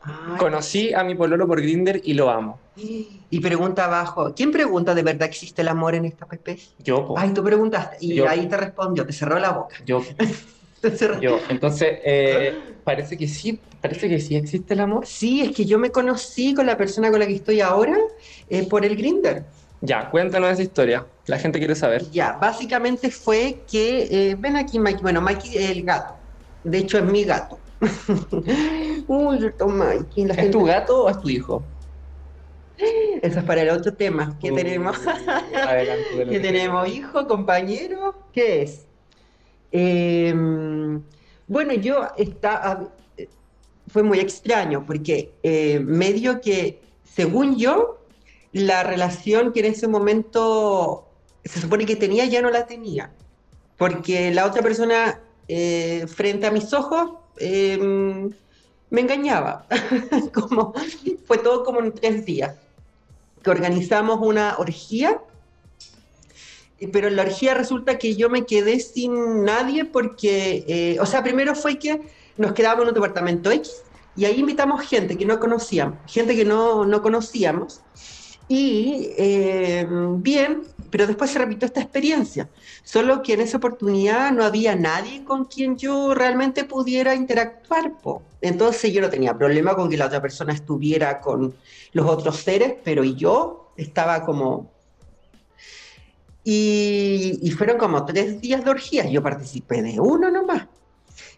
[0.00, 2.58] Ay, Conocí a mi pololo por Grinder y lo amo.
[3.28, 6.58] Y pregunta abajo, ¿quién pregunta de verdad existe el amor en esta PP?
[6.78, 8.26] Yo, po, Ay, tú preguntaste y Yo.
[8.26, 9.76] ahí te respondió, te cerró la boca.
[9.84, 10.00] yo.
[11.20, 15.06] Yo, entonces, eh, parece que sí, parece que sí existe el amor.
[15.06, 17.96] Sí, es que yo me conocí con la persona con la que estoy ahora
[18.48, 19.46] eh, por el Grinder.
[19.80, 21.06] Ya, cuéntanos esa historia.
[21.26, 22.10] La gente quiere saber.
[22.10, 26.14] Ya, básicamente fue que, eh, ven aquí Mikey, bueno, Mikey es el gato.
[26.62, 27.60] De hecho, es mi gato.
[29.06, 30.24] Uy, Mikey.
[30.24, 31.64] La ¿Es tu gato o es tu hijo?
[33.22, 34.36] Eso es para el otro tema.
[34.40, 34.96] ¿Qué tenemos?
[35.06, 36.88] Adelante, ¿Qué tenemos?
[36.88, 38.28] ¿Hijo, compañero?
[38.32, 38.86] ¿Qué es?
[39.78, 41.02] Em,
[41.46, 42.88] bueno, yo está,
[43.88, 47.98] fue muy extraño porque eh, medio que, según yo,
[48.52, 51.06] la relación que en ese momento
[51.44, 53.12] se supone que tenía ya no la tenía.
[53.76, 58.30] Porque la otra persona eh, frente a mis ojos em,
[58.88, 59.66] me engañaba.
[60.32, 60.72] como,
[61.26, 62.56] fue todo como en tres días.
[63.42, 65.20] Que organizamos una orgía
[66.92, 71.22] pero en la orgía resulta que yo me quedé sin nadie porque, eh, o sea,
[71.22, 72.00] primero fue que
[72.36, 73.82] nos quedábamos en un departamento X
[74.14, 77.82] y ahí invitamos gente que no conocíamos, gente que no, no conocíamos.
[78.48, 79.86] Y eh,
[80.18, 82.48] bien, pero después se repitió esta experiencia,
[82.84, 87.92] solo que en esa oportunidad no había nadie con quien yo realmente pudiera interactuar.
[88.40, 91.56] Entonces yo no tenía problema con que la otra persona estuviera con
[91.92, 94.75] los otros seres, pero yo estaba como
[96.48, 99.10] y, fueron como tres días de orgías.
[99.10, 100.68] Yo participé de uno nomás.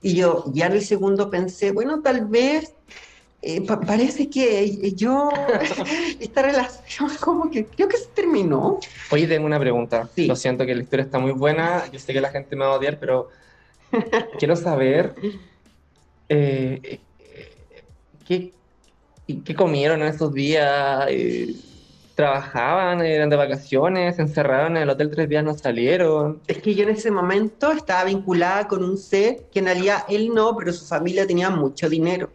[0.02, 2.74] Y yo ya en el segundo pensé, bueno, tal vez
[3.40, 5.30] eh, parece que yo,
[6.20, 8.80] esta relación como que creo que se terminó.
[9.10, 10.10] Oye, tengo una pregunta.
[10.14, 11.90] Lo siento que la historia está muy buena.
[11.90, 13.30] Yo sé que la gente me va a odiar, pero
[14.38, 15.14] quiero saber
[16.28, 17.00] eh,
[18.26, 18.52] ¿qué,
[19.42, 21.06] qué comieron en estos días.
[21.08, 21.54] Eh,
[22.18, 26.40] trabajaban, eran de vacaciones, encerraron en el hotel tres días, no salieron.
[26.48, 30.56] Es que yo en ese momento estaba vinculada con un ser que en él no,
[30.56, 32.28] pero su familia tenía mucho dinero.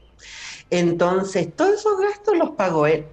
[0.70, 3.04] Entonces, todos esos gastos los pagó él.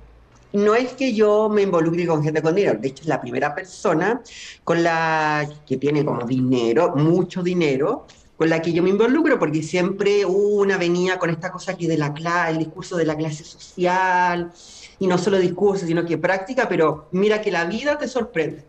[0.52, 3.52] No es que yo me involucre con gente con dinero, de hecho es la primera
[3.52, 4.22] persona
[4.62, 8.06] con la que tiene como dinero, mucho dinero,
[8.36, 11.98] con la que yo me involucro, porque siempre una venía con esta cosa aquí de
[11.98, 14.52] la clase, el discurso de la clase social,
[15.00, 18.64] y no solo discurso, sino que práctica, pero mira que la vida te sorprende.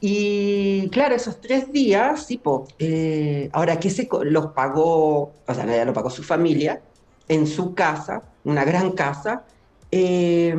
[0.00, 5.84] Y claro, esos tres días, tipo, eh, ahora que se los pagó, o sea, ya
[5.84, 6.82] lo pagó su familia,
[7.28, 9.44] en su casa, una gran casa,
[9.90, 10.54] eh,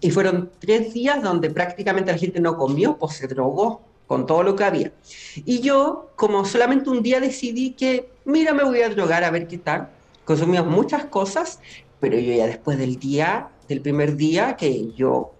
[0.00, 4.42] y fueron tres días donde prácticamente la gente no comió, pues se drogó con todo
[4.42, 4.92] lo que había.
[5.36, 9.46] Y yo, como solamente un día decidí que, mira, me voy a drogar a ver
[9.46, 9.88] qué tal,
[10.24, 11.60] consumimos muchas cosas,
[12.00, 15.32] pero yo ya después del día del primer día que yo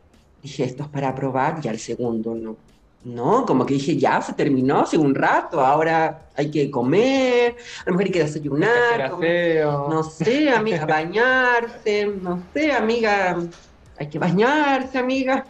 [0.43, 2.57] dije, esto es para probar, ya el segundo no.
[3.05, 7.91] No, como que dije, ya se terminó hace un rato, ahora hay que comer, a
[7.91, 9.11] lo mejor hay que desayunar,
[9.91, 13.37] no sé, amiga, bañarse, no sé, amiga,
[13.99, 15.45] hay que bañarse, amiga,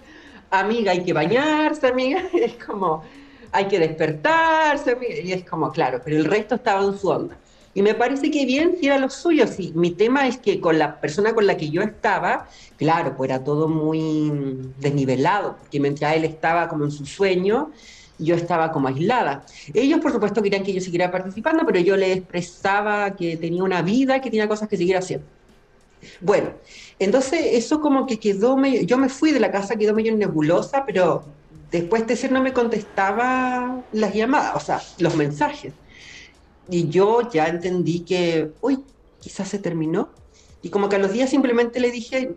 [0.51, 3.05] amiga, hay que bañarse, amiga, es como,
[3.53, 7.37] hay que despertarse, amiga, y es como, claro, pero el resto estaba en su onda.
[7.75, 9.45] Y me parece que bien si era lo suyo.
[9.75, 13.43] Mi tema es que con la persona con la que yo estaba, claro, pues era
[13.43, 17.73] todo muy desnivelado, porque mientras él estaba como en su sueño,
[18.19, 19.45] yo estaba como aislada.
[19.73, 23.83] Ellos, por supuesto, querían que yo siguiera participando, pero yo les expresaba que tenía una
[23.83, 25.27] vida, que tenía cosas que seguir haciendo.
[26.21, 26.51] Bueno,
[26.99, 30.85] entonces eso como que quedó medio, yo me fui de la casa, quedó medio nebulosa,
[30.85, 31.25] pero
[31.71, 35.73] después de ser no me contestaba las llamadas, o sea, los mensajes.
[36.68, 38.83] Y yo ya entendí que, uy,
[39.20, 40.11] quizás se terminó.
[40.62, 42.35] Y como que a los días simplemente le dije,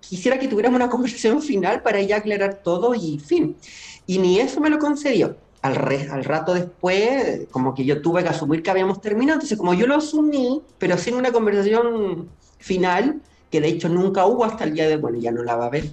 [0.00, 3.56] quisiera que tuviéramos una conversación final para ya aclarar todo y fin.
[4.06, 5.36] Y ni eso me lo concedió.
[5.62, 5.76] Al,
[6.10, 9.36] al rato después, como que yo tuve que asumir que habíamos terminado.
[9.36, 13.20] Entonces, como yo lo asumí, pero sin una conversación final,
[13.50, 15.70] que de hecho nunca hubo hasta el día de, bueno, ya no la va a
[15.70, 15.84] ver.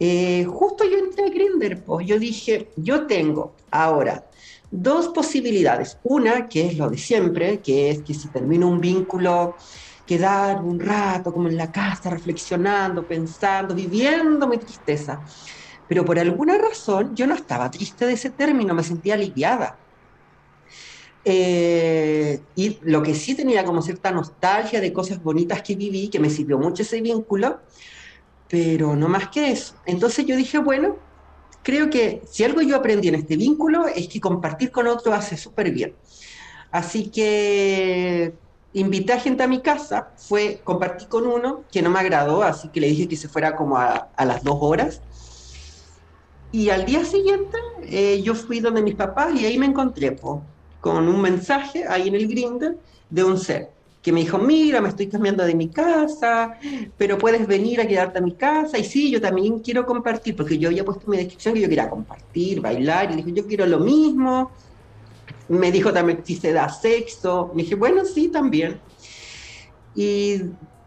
[0.00, 4.24] Eh, justo yo entré a Grindr, pues yo dije, yo tengo ahora
[4.74, 5.98] dos posibilidades.
[6.02, 9.56] Una, que es lo de siempre, que es que si termino un vínculo,
[10.04, 15.22] quedar un rato como en la casa reflexionando, pensando, viviendo mi tristeza.
[15.88, 19.78] Pero por alguna razón yo no estaba triste de ese término, me sentía aliviada.
[21.24, 26.20] Eh, y lo que sí tenía como cierta nostalgia de cosas bonitas que viví, que
[26.20, 27.60] me sirvió mucho ese vínculo,
[28.48, 29.76] pero no más que eso.
[29.86, 30.98] Entonces yo dije, bueno,
[31.64, 35.36] creo que si algo yo aprendí en este vínculo es que compartir con otro hace
[35.36, 35.94] súper bien.
[36.70, 38.32] Así que
[38.74, 42.68] invité a gente a mi casa, fue compartir con uno que no me agradó, así
[42.68, 45.00] que le dije que se fuera como a, las dos horas.
[46.52, 50.16] Y al día siguiente eh, yo fui donde mis papás y ahí me encontré
[50.80, 52.76] con un mensaje ahí en el Grindr
[53.10, 53.73] de un ser
[54.04, 56.58] que me dijo, mira, me estoy cambiando de mi casa,
[56.98, 58.76] pero puedes venir a quedarte a mi casa.
[58.76, 61.68] Y sí, yo también quiero compartir, porque yo había puesto en mi descripción que yo
[61.70, 64.50] quería compartir, bailar, y dije, yo quiero lo mismo.
[65.48, 67.50] Me dijo también si se da sexo.
[67.54, 68.78] Me dije, bueno, sí, también.
[69.94, 70.42] Y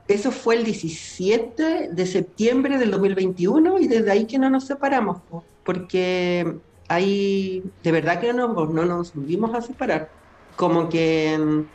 [0.07, 5.23] eso fue el 17 de septiembre del 2021 y desde ahí que no nos separamos,
[5.63, 10.11] porque ahí de verdad que no, no nos volvimos a separar.
[10.55, 11.65] Como que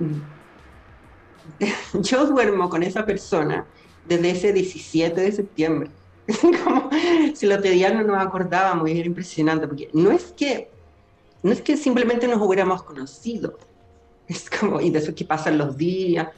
[1.94, 3.66] yo duermo con esa persona
[4.06, 5.90] desde ese 17 de septiembre.
[6.64, 6.90] Como
[7.34, 10.70] si lo pedían no nos acordábamos era impresionante, porque no es que,
[11.42, 13.58] no es que simplemente nos hubiéramos conocido,
[14.26, 16.28] es como, y de eso que pasan los días,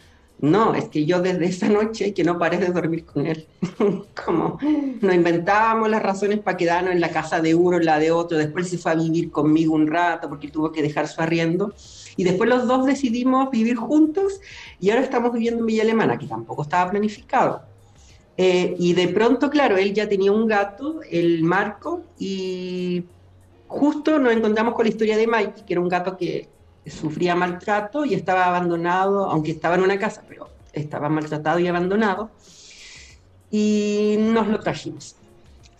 [0.40, 3.46] no, es que yo desde esa noche que no paré dormir con él,
[4.24, 4.58] como
[5.00, 8.38] nos inventábamos las razones para quedarnos en la casa de uno, en la de otro,
[8.38, 11.74] después se fue a vivir conmigo un rato porque tuvo que dejar su arriendo,
[12.16, 14.40] y después los dos decidimos vivir juntos
[14.80, 17.62] y ahora estamos viviendo en Villa Alemana, que tampoco estaba planificado.
[18.36, 23.04] Eh, y de pronto, claro, él ya tenía un gato, el Marco, y
[23.66, 26.48] justo nos encontramos con la historia de Mikey, que era un gato que
[26.86, 32.30] sufría maltrato y estaba abandonado, aunque estaba en una casa, pero estaba maltratado y abandonado.
[33.50, 35.16] Y nos lo trajimos.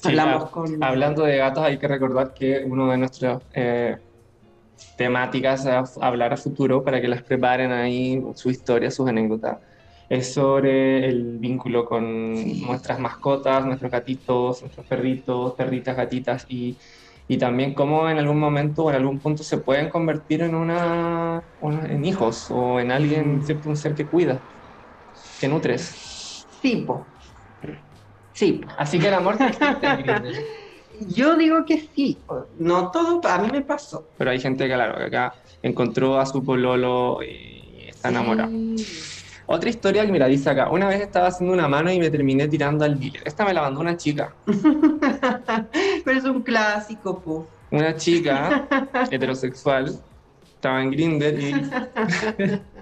[0.03, 0.83] Hablamos con...
[0.83, 3.97] Hablando de gatos, hay que recordar que uno de nuestros eh,
[4.97, 9.59] temáticas a hablar a futuro para que las preparen ahí, su historia, sus anécdotas.
[10.09, 16.79] Es sobre el vínculo con nuestras mascotas, nuestros gatitos, nuestros perritos, perritas, gatitas y,
[17.29, 21.43] y también cómo en algún momento o en algún punto se pueden convertir en una,
[21.61, 23.69] en hijos o en alguien, ¿cierto?
[23.69, 24.43] un ser que cuida,
[25.39, 26.47] que nutres.
[26.61, 26.87] Sí,
[28.33, 28.61] Sí.
[28.79, 30.60] Así que el amor existe
[31.09, 32.19] Yo digo que sí,
[32.59, 34.07] no todo, a mí me pasó.
[34.19, 38.51] Pero hay gente que, claro, que acá encontró a su pololo y está enamorada.
[39.47, 42.47] Otra historia que, mira, dice acá, una vez estaba haciendo una mano y me terminé
[42.47, 43.23] tirando al dealer.
[43.25, 44.33] Esta me la mandó una chica.
[46.05, 47.49] Pero es un clásico, po.
[47.73, 48.69] Una chica
[49.11, 49.99] heterosexual
[50.55, 51.53] estaba en Grinder y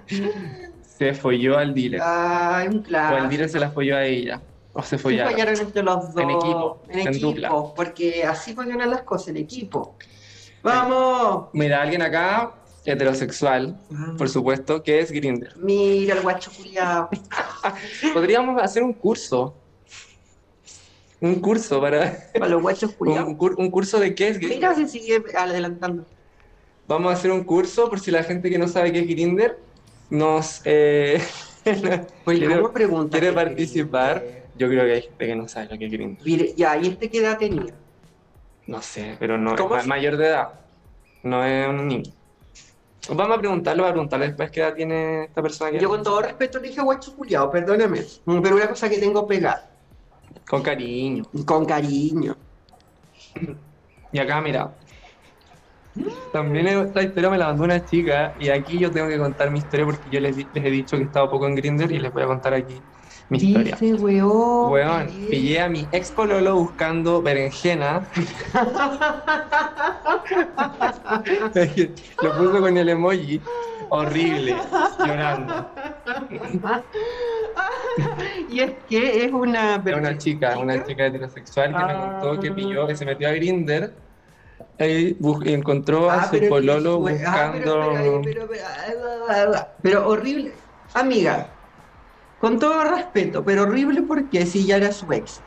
[0.81, 2.01] se folló al dealer.
[2.03, 3.15] Ay, un clásico.
[3.15, 4.41] O el dealer se la folló a ella.
[4.79, 5.33] O se follaron.
[5.33, 6.23] Se entre los dos.
[6.23, 6.81] En equipo.
[6.87, 7.73] En, equipo.
[7.75, 9.95] Porque así funcionan las cosas, en equipo.
[10.63, 11.49] ¡Vamos!
[11.53, 12.53] Mira, alguien acá,
[12.85, 14.13] heterosexual, ah.
[14.17, 15.53] por supuesto, que es Grinder.
[15.57, 17.09] Mira el guacho culiado.
[18.13, 19.53] Podríamos hacer un curso.
[21.19, 22.29] Un curso para.
[22.33, 23.27] Para los guachos culiados.
[23.27, 24.57] Un, curso de qué es Grinder.
[24.57, 26.05] Mira si sigue adelantando.
[26.87, 29.59] Vamos a hacer un curso por si la gente que no sabe qué es Grinder
[30.09, 30.61] nos.
[30.63, 31.21] Eh,
[32.25, 32.63] quiere,
[33.11, 34.39] quiere participar.
[34.59, 36.55] Yo creo que hay gente que no sabe lo que es Grindr.
[36.55, 37.73] Ya, ¿y este qué edad tenía?
[38.67, 40.49] No sé, pero no es mayor de edad.
[41.23, 42.11] No es un niño.
[43.07, 45.79] Vamos a preguntarlo, a preguntarle después qué edad tiene esta persona.
[45.79, 48.01] Yo con todo respeto le dije guacho culiado, perdóneme.
[48.25, 49.71] Pero una cosa que tengo pegada.
[50.45, 51.23] Con cariño.
[51.45, 52.35] Con cariño.
[54.11, 54.75] Y acá, mira.
[56.33, 59.59] También esta historia me la mandó una chica y aquí yo tengo que contar mi
[59.59, 62.11] historia porque yo les, les he dicho que he estado poco en Grinder y les
[62.11, 62.83] voy a contar aquí
[63.29, 63.77] mi historia.
[63.79, 64.71] Dice, weón.
[64.71, 68.07] Weón, pillé a mi ex pololo buscando berenjena.
[72.21, 73.41] Lo puso con el emoji.
[73.91, 74.55] Horrible,
[74.99, 75.65] llorando.
[78.49, 79.81] y es que es una...
[79.83, 83.91] una chica, una chica heterosexual que me contó que pilló, que se metió a Grinder
[84.79, 85.17] y
[85.51, 88.21] encontró a ah, su pololo ah, buscando...
[89.81, 90.53] pero horrible.
[90.93, 91.47] Amiga,
[92.39, 95.41] con todo respeto, pero horrible porque si ya era su ex.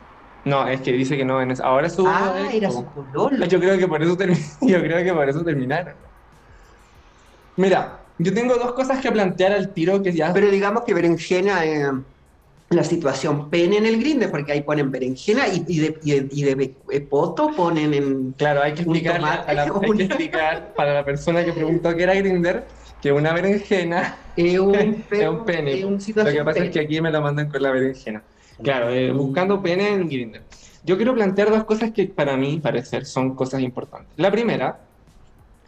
[0.45, 2.05] No, es que dice que no, ahora su.
[2.07, 3.45] Ah, era su pololo.
[3.45, 4.17] Yo creo que por eso
[4.61, 5.95] yo creo que por eso terminaron.
[7.55, 10.33] Mira, yo tengo dos cosas que plantear al tiro que ya.
[10.33, 11.91] Pero digamos que berenjena eh,
[12.69, 17.01] la situación pene en el grinde, porque ahí ponen berenjena y, de, y de, eh,
[17.01, 18.33] poto ponen en.
[18.33, 19.57] Claro, hay que explicar, hay
[19.97, 25.03] que explicar para la persona que preguntó qué era grinder que una berenjena es un,
[25.45, 25.81] pene.
[25.81, 28.23] Lo que pasa es que aquí me la mandan con la berenjena.
[28.63, 30.41] Claro, eh, buscando pene en Grindr.
[30.85, 34.13] Yo quiero plantear dos cosas que para mí parecer son cosas importantes.
[34.15, 34.79] La primera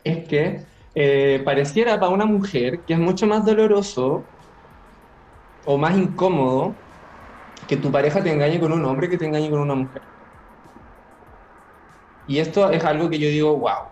[0.03, 0.61] es que
[0.93, 4.23] eh, pareciera para una mujer que es mucho más doloroso
[5.65, 6.73] o más incómodo
[7.67, 10.01] que tu pareja te engañe con un hombre que te engañe con una mujer.
[12.27, 13.89] Y esto es algo que yo digo, wow,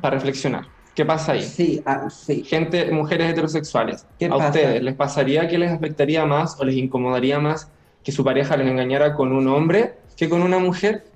[0.00, 0.77] para reflexionar.
[0.98, 1.42] ¿Qué pasa ahí?
[1.42, 2.42] Sí, ah, sí.
[2.42, 4.04] Gente, mujeres heterosexuales.
[4.28, 7.70] ¿A ustedes les pasaría que les afectaría más o les incomodaría más
[8.02, 11.12] que su pareja les engañara con un hombre que con una mujer?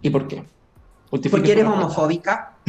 [0.00, 0.42] ¿Y por qué?
[1.10, 2.60] Porque eres homofóbica.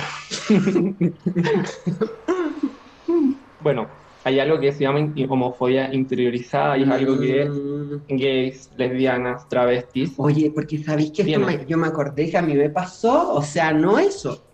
[3.57, 3.91] bueno,
[4.25, 4.99] hay algo que se llama
[5.29, 8.17] homofobia interiorizada y es algo que Mm.
[8.17, 10.15] gays, lesbianas, travestis.
[10.17, 13.41] Oye, porque sabéis que esto me- yo me acordé que a mí me pasó, o
[13.41, 14.47] sea, no eso,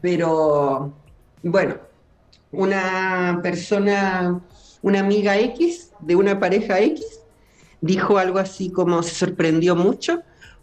[0.00, 1.04] pero
[1.42, 1.76] bueno,
[2.52, 4.40] una persona,
[4.82, 7.20] una amiga X de una pareja X,
[7.80, 10.22] dijo algo así como se sorprendió mucho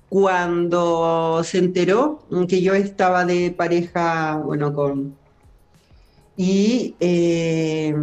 [0.09, 5.17] cuando se enteró que yo estaba de pareja, bueno, con...
[6.37, 7.95] Y eh,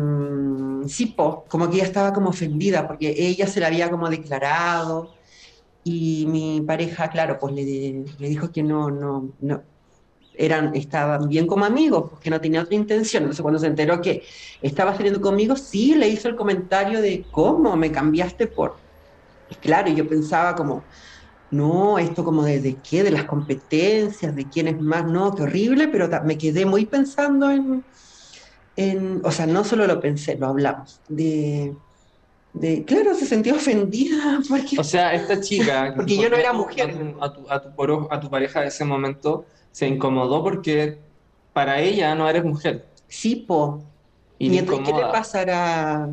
[0.87, 1.15] sí,
[1.49, 5.13] como que ella estaba como ofendida porque ella se la había como declarado
[5.85, 9.63] y mi pareja, claro, pues le dijo que no, no, no,
[10.35, 13.25] eran, estaban bien como amigos, pues que no tenía otra intención.
[13.25, 14.25] Entonces cuando se enteró que
[14.61, 18.83] estaba saliendo conmigo, sí le hizo el comentario de cómo me cambiaste por...
[19.61, 20.89] Claro, y yo pensaba como,
[21.51, 25.43] no, esto como de, de qué, de las competencias, de quién es más, no, qué
[25.45, 27.85] horrible, pero me quedé muy pensando en,
[28.77, 31.77] en, o sea, no solo lo pensé, lo hablamos, de,
[32.53, 34.79] de claro, se sentía ofendida porque...
[34.79, 35.93] O sea, esta chica.
[35.97, 36.91] Porque yo no era mujer.
[36.91, 40.43] A tu, a tu- a tu poro- a tu pareja de ese momento se incomodó
[40.45, 40.99] porque
[41.53, 42.87] para ella no eres mujer.
[43.09, 43.83] Sí, po.
[44.39, 46.09] Y entonces, ¿qué le pasará?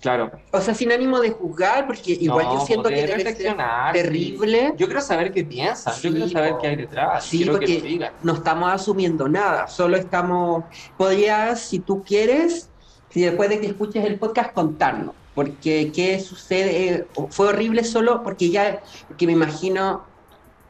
[0.00, 0.30] Claro.
[0.50, 3.56] O sea, sin ánimo de juzgar, porque igual No, yo siento que debe ser
[3.92, 4.74] terrible.
[4.76, 7.24] Yo quiero saber qué piensas, yo quiero saber qué hay detrás.
[7.24, 10.64] Sí, quiero que porque no estamos asumiendo nada, solo estamos,
[10.98, 12.68] podrías, si tú quieres,
[13.08, 18.50] si después de que escuches el podcast, contarnos, porque qué sucede, fue horrible solo porque
[18.50, 20.04] ya, porque me imagino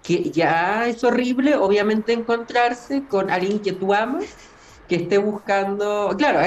[0.05, 4.43] que ya es horrible, obviamente, encontrarse con alguien que tú amas,
[4.89, 6.41] que esté buscando, claro,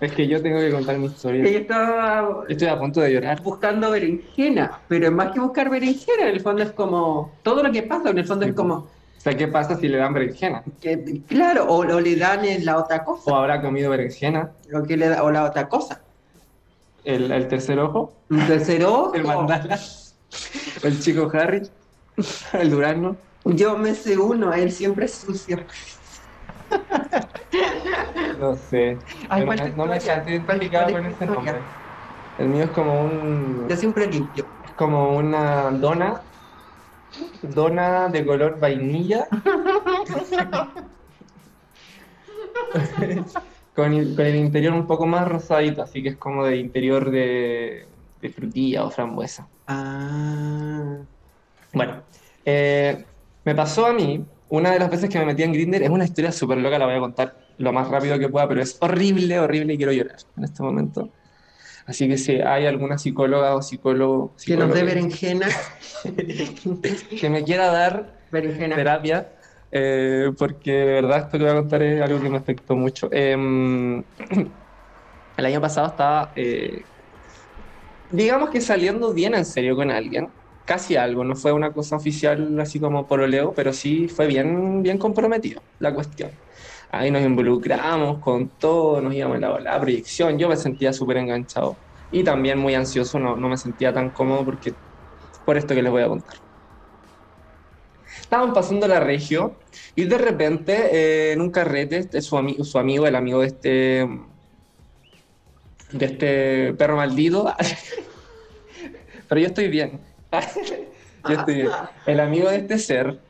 [0.00, 1.44] Es que yo tengo que contar mi historia.
[1.44, 3.38] estaba Estoy a punto de llorar.
[3.42, 7.82] buscando berenjena, pero más que buscar berenjena, en el fondo es como, todo lo que
[7.84, 10.64] pasa, en el fondo Sí, es como, O sea, ¿qué pasa si le dan berenjena?
[10.80, 13.30] que, claro, o, o le dan la otra cosa.
[13.30, 14.56] ¿O habrá comido berenjena?
[14.74, 15.94] o, que le da- o la otra cosa.
[17.04, 18.26] ¿El, el tercer ojo?
[18.30, 19.12] Un tercer ojo.
[19.14, 19.78] ¿El mandala?
[20.82, 21.62] ¿El chico Harry?
[22.52, 23.18] ¿El durazno?
[23.44, 25.56] Yo me sé uno, él siempre es sucio.
[28.38, 28.98] No sé.
[29.28, 31.68] Ay, Pero ¿cuál no, no me ¿Cuál- identificado con ese nombre.
[32.36, 33.68] El mío es como un...
[33.68, 34.48] Yo siempre limpio.
[34.76, 36.22] como una dona,
[37.42, 39.26] dona de color vainilla,
[43.74, 47.10] con, el, con el interior un poco más rosadito, así que es como de interior
[47.10, 47.88] de,
[48.20, 49.48] de frutilla o frambuesa.
[49.66, 51.06] Ah.
[51.72, 52.02] Bueno,
[52.44, 53.04] eh,
[53.44, 56.04] me pasó a mí, una de las veces que me metí en Grindr, es una
[56.04, 59.38] historia súper loca, la voy a contar lo más rápido que pueda, pero es horrible,
[59.38, 61.10] horrible y quiero llorar en este momento.
[61.86, 65.48] Así que si hay alguna psicóloga o psicólogo, Que nos dé berenjena.
[67.20, 68.76] que me quiera dar Berenjena.
[68.76, 69.32] terapia,
[69.72, 73.08] eh, porque de verdad esto que voy a contar es algo que me afectó mucho.
[73.12, 74.04] Em,
[75.36, 76.84] el año pasado estaba, eh,
[78.10, 80.28] digamos que saliendo bien en serio con alguien,
[80.70, 84.98] casi algo, no fue una cosa oficial así como pololeo, pero sí fue bien, bien
[84.98, 86.40] comprometido la cuestión.
[86.90, 91.18] Ahí nos involucramos con todo, nos íbamos a la, la proyección, yo me sentía súper
[91.18, 94.76] enganchado y también muy ansioso, no, no me sentía tan cómodo porque
[95.44, 96.36] por esto que les voy a contar.
[98.22, 99.60] Estaban pasando la regio
[99.94, 100.72] y de repente
[101.30, 104.08] eh, en un carrete este, su, ami- su amigo, el amigo de este
[105.92, 107.52] de este perro maldito,
[109.28, 110.09] pero yo estoy bien.
[111.24, 111.78] yo estoy.
[112.04, 113.22] El amigo de este ser,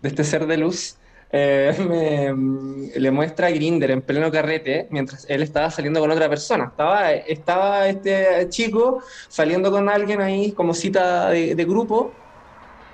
[0.00, 0.98] de este ser de luz,
[1.30, 6.10] eh, me- mm, le muestra a Grinder en pleno carrete mientras él estaba saliendo con
[6.10, 6.66] otra persona.
[6.70, 12.22] Estaba, estaba este chico saliendo con alguien ahí como cita de, grupo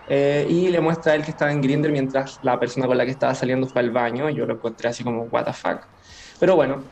[0.06, 3.04] eh, y le muestra a él que estaba en Grinder mientras la persona con la
[3.04, 4.30] que estaba saliendo fue al baño.
[4.30, 5.88] Yo lo encontré así como, what the fuck.
[6.40, 6.90] Pero bueno,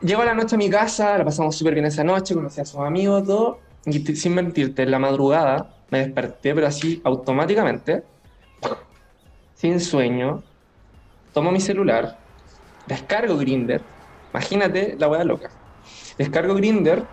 [0.00, 2.80] llegó la noche a mi casa, la pasamos súper bien esa noche, conocí a sus
[2.80, 3.66] amigos, todo.
[3.86, 8.04] Y sin mentirte, en la madrugada me desperté, pero así automáticamente,
[9.52, 10.44] sin sueño,
[11.32, 12.20] tomo mi celular,
[12.86, 13.90] descargo Grinder.
[14.32, 15.50] Imagínate la wea loca.
[16.18, 17.10] Descargo Grinder,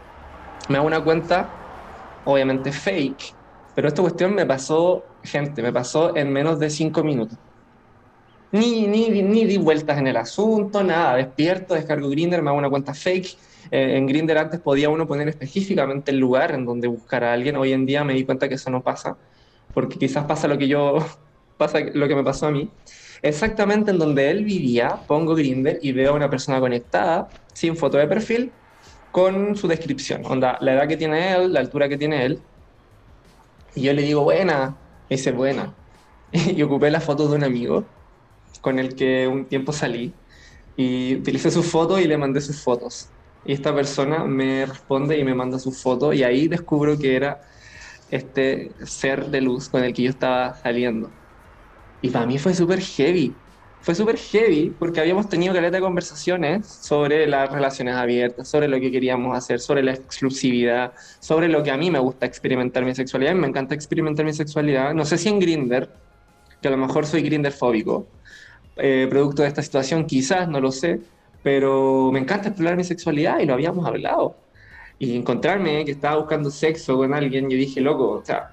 [0.70, 1.60] me hago una cuenta,
[2.24, 3.38] obviamente fake,
[3.74, 7.40] pero esta cuestión me pasó, gente, me pasó en menos de cinco minutos.
[8.52, 12.70] Ni, ni, ni di vueltas en el asunto, nada, despierto, descargo Grinder, me hago una
[12.70, 13.38] cuenta fake.
[13.72, 17.56] Eh, en Grinder antes podía uno poner específicamente el lugar en donde buscar a alguien.
[17.58, 19.18] Hoy en día me di cuenta que eso no pasa,
[19.74, 20.98] porque quizás pasa lo que yo,
[21.58, 22.70] pasa lo que me pasó a mí.
[23.22, 27.98] Exactamente en donde él vivía, pongo Grinder y veo a una persona conectada, sin foto
[27.98, 28.52] de perfil,
[29.12, 30.24] con su descripción.
[30.26, 32.40] Onda, la edad que tiene él, la altura que tiene él.
[33.76, 34.78] Y yo le digo, buena.
[35.10, 35.74] Me dice, buena.
[36.32, 37.86] Y ocupé la foto de un amigo
[38.62, 40.14] con el que un tiempo salí.
[40.76, 43.10] Y utilicé su foto y le mandé sus fotos.
[43.48, 47.40] Y esta persona me responde y me manda su foto y ahí descubro que era
[48.10, 51.10] este ser de luz con el que yo estaba saliendo.
[52.02, 53.34] Y para mí fue súper heavy.
[53.80, 58.82] Fue súper heavy porque habíamos tenido caleta de conversaciones sobre las relaciones abiertas, sobre lo
[58.82, 62.94] que queríamos hacer, sobre la exclusividad, sobre lo que a mí me gusta experimentar mi
[62.96, 63.34] sexualidad.
[63.36, 64.94] me encanta experimentar mi sexualidad.
[64.94, 65.90] No sé si en Grinder,
[66.62, 68.08] que a lo mejor soy Grinder fóbico,
[68.76, 71.02] eh, producto de esta situación, quizás, no lo sé,
[71.48, 74.36] pero me encanta explorar mi sexualidad y lo habíamos hablado.
[75.00, 78.52] Y encontrarme que estaba buscando sexo con alguien, yo dije, loco, o sea,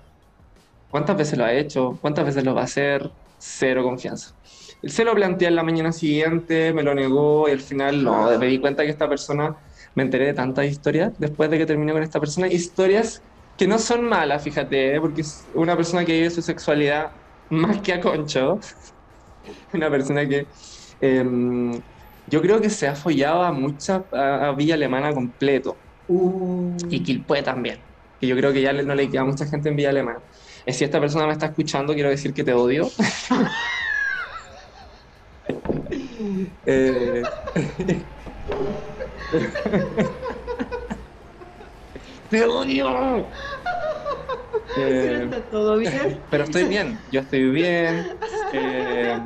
[0.90, 1.98] ¿cuántas veces lo ha hecho?
[2.00, 3.10] ¿Cuántas veces lo va a hacer?
[3.36, 4.36] Cero confianza.
[4.84, 8.46] Se lo planteé en la mañana siguiente, me lo negó y al final no, me
[8.46, 9.56] di cuenta que esta persona,
[9.96, 13.24] me enteré de tantas historias después de que terminé con esta persona, historias
[13.56, 15.00] que no son malas, fíjate, ¿eh?
[15.00, 17.10] porque es una persona que vive su sexualidad
[17.48, 18.60] más que a concho,
[19.72, 20.46] una persona que
[21.00, 21.82] em,
[22.26, 25.82] yo creo que se ha follado a mucha a, Villa Alemana completo.
[26.06, 26.76] Uh.
[26.88, 27.84] Y Quilpue también.
[28.18, 30.20] Que yo creo que ya no le queda mucha gente en Villa Alemana.
[30.64, 32.88] Es si esta persona me está escuchando, quiero decir que te odio.
[36.66, 37.22] Eh,
[42.30, 43.28] ¡Te odio!
[44.76, 46.24] Eh, ¿Está todo bien?
[46.30, 48.08] Pero estoy bien, yo estoy bien.
[48.52, 49.16] Eh,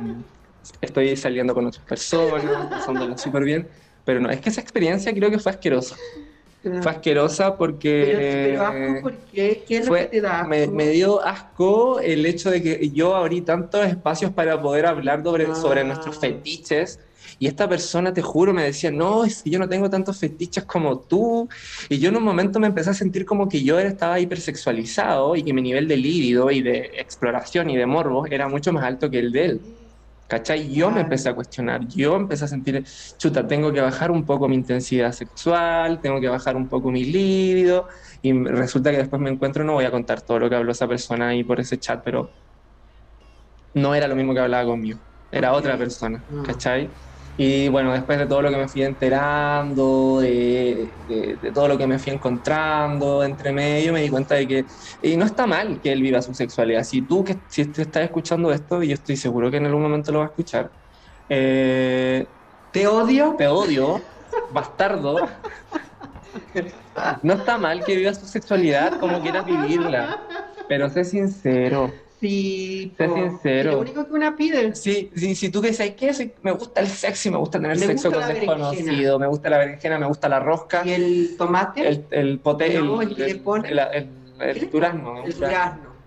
[0.81, 3.67] estoy saliendo con otras personas, pasándolo súper bien.
[4.05, 5.95] Pero no, es que esa experiencia creo que fue asquerosa.
[6.61, 8.15] Fue asquerosa porque.
[8.17, 9.63] Pero, asco, ¿por qué?
[9.65, 13.15] ¿Qué es lo que te da Me, me, dio asco el hecho de que yo
[13.15, 16.21] abrí tantos espacios para poder hablar sobre, sobre nuestros ah.
[16.21, 16.99] fetiches.
[17.37, 20.65] Y esta persona, te juro, me decía, no, es que yo no tengo tantos fetiches
[20.65, 21.47] como tú.
[21.87, 25.43] Y yo en un momento me empecé a sentir como que yo estaba hipersexualizado y
[25.43, 29.09] que mi nivel de líbido y de exploración y de morbo era mucho más alto
[29.09, 29.61] que el de él.
[30.29, 30.71] ¿Cachai?
[30.71, 32.83] Yo me empecé a cuestionar, yo empecé a sentir,
[33.17, 37.03] chuta, tengo que bajar un poco mi intensidad sexual, tengo que bajar un poco mi
[37.03, 37.87] líbido,
[38.21, 40.87] y resulta que después me encuentro, no voy a contar todo lo que habló esa
[40.87, 42.35] persona ahí por ese chat, pero
[43.73, 44.99] no era lo mismo que hablaba conmigo,
[45.31, 46.43] era otra persona, ah.
[46.45, 46.93] ¿cachai?
[47.37, 51.97] Y bueno, después de todo lo que me fui enterando, de, todo lo que me
[51.97, 54.65] fui encontrando entre medio, me di cuenta de que
[55.01, 56.83] y no está mal que él viva su sexualidad.
[56.83, 59.81] Si tú que si te estás escuchando esto, y yo estoy seguro que en algún
[59.83, 60.73] momento lo vas a escuchar,
[61.29, 62.27] eh,
[62.71, 63.35] te odio.
[63.37, 64.01] Te odio,
[64.51, 65.15] bastardo.
[67.23, 70.21] No está mal que vivas tu sexualidad como quieras vivirla,
[70.67, 72.08] pero sé sincero.
[72.19, 73.71] Sí, sé sincero.
[73.71, 74.75] Lo único que una pide.
[74.75, 77.77] Sí, sí, si tú que sabes qué, me gusta el sexo y me gusta tener
[77.77, 80.83] sexo con desconocido, me gusta la berenjena, me gusta la rosca.
[80.85, 81.87] ¿Y el tomate?
[81.87, 85.23] El, el pote, no, el, el, el, durazno.
[85.23, 85.99] El durazno.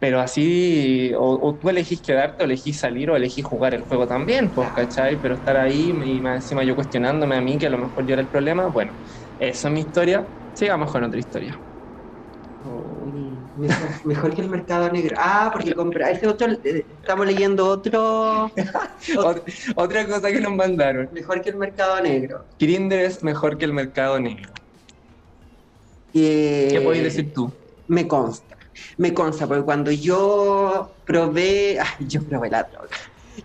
[0.00, 4.50] Pero así, o, tú elegís quedarte, o elegís salir, o elegís jugar el juego también,
[4.50, 5.20] pues, ¿cachai?
[5.20, 8.14] Pero estar ahí y más encima yo cuestionándome a mí que a lo mejor yo
[8.14, 8.96] era el problema, bueno,
[9.38, 10.26] eso es mi historia.
[10.54, 11.60] Sigamos con otra historia.
[14.04, 15.16] Mejor, que el mercado negro.
[15.18, 16.10] Ah, porque compra.
[16.10, 18.50] Ese otro, eh, estamos leyendo otro,
[19.76, 21.08] Otra cosa que nos mandaron.
[21.12, 22.44] Mejor que el mercado negro.
[22.58, 24.50] Grinder es mejor que el mercado negro.
[26.14, 27.52] Eh, ¿Qué puedes decir tú?
[27.88, 28.56] Me consta.
[28.96, 31.78] Me consta, porque cuando yo probé.
[32.00, 32.88] Yo probé la droga.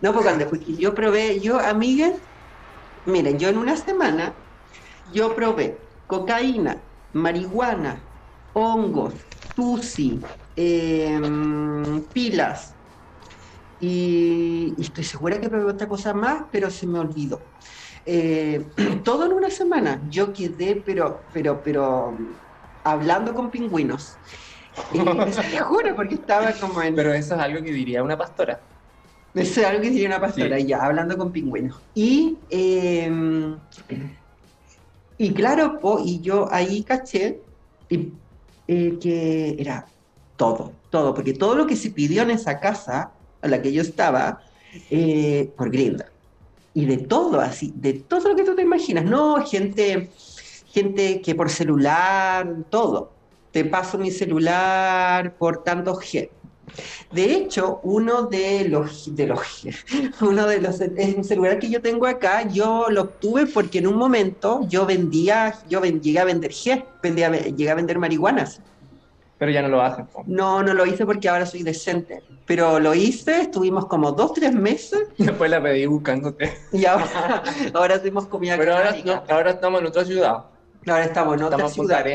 [0.01, 2.13] No, porque cuando porque yo probé, yo, amigas,
[3.05, 4.33] miren, yo en una semana,
[5.13, 6.77] yo probé cocaína,
[7.13, 8.01] marihuana,
[8.53, 9.13] hongos,
[9.55, 10.19] tusi,
[10.55, 12.73] em, pilas.
[13.79, 17.41] Y, estoy segura que probé otra cosa más, pero se me olvidó.
[18.05, 18.65] Eh,
[19.03, 20.01] todo en una semana.
[20.09, 22.15] Yo quedé, pero, pero, pero,
[22.83, 24.17] hablando con pingüinos.
[24.93, 26.95] Y te juro, porque estaba como en.
[26.95, 28.59] Pero eso es algo que diría una pastora.
[29.33, 31.81] Eso es algo que diría una pastora, ya, hablando con pingüinos.
[31.93, 32.37] Y.
[32.49, 33.57] Em,
[35.17, 37.39] y claro, y yo ahí caché,
[37.89, 38.11] y
[38.67, 39.85] eh, que era
[40.35, 43.11] todo, todo, porque todo lo que se pidió en esa casa
[43.41, 44.41] a la que yo estaba,
[44.89, 46.11] eh, por Grinda.
[46.73, 49.45] Y de todo, así, de todo lo que tú te imaginas, ¿no?
[49.45, 50.09] Gente,
[50.67, 53.11] gente que por celular, todo.
[53.51, 55.99] Te paso mi celular por tantos.
[57.11, 59.39] De hecho, uno de los, de los,
[60.21, 63.95] uno de los, el celular que yo tengo acá, yo lo obtuve porque en un
[63.95, 68.61] momento yo vendía, yo llegué a vender G, vendía, llegué a vender marihuanas.
[69.37, 70.05] Pero ya no lo haces.
[70.25, 72.23] No, no lo hice porque ahora soy decente.
[72.45, 75.07] Pero lo hice, estuvimos como dos, tres meses.
[75.17, 76.53] Después la pedí buscándote.
[76.71, 77.43] Y ahora,
[77.73, 78.95] ahora hacemos comida Pero ahora,
[79.29, 80.45] ahora estamos en otra ciudad.
[80.87, 82.05] Ahora estamos en otra ciudad.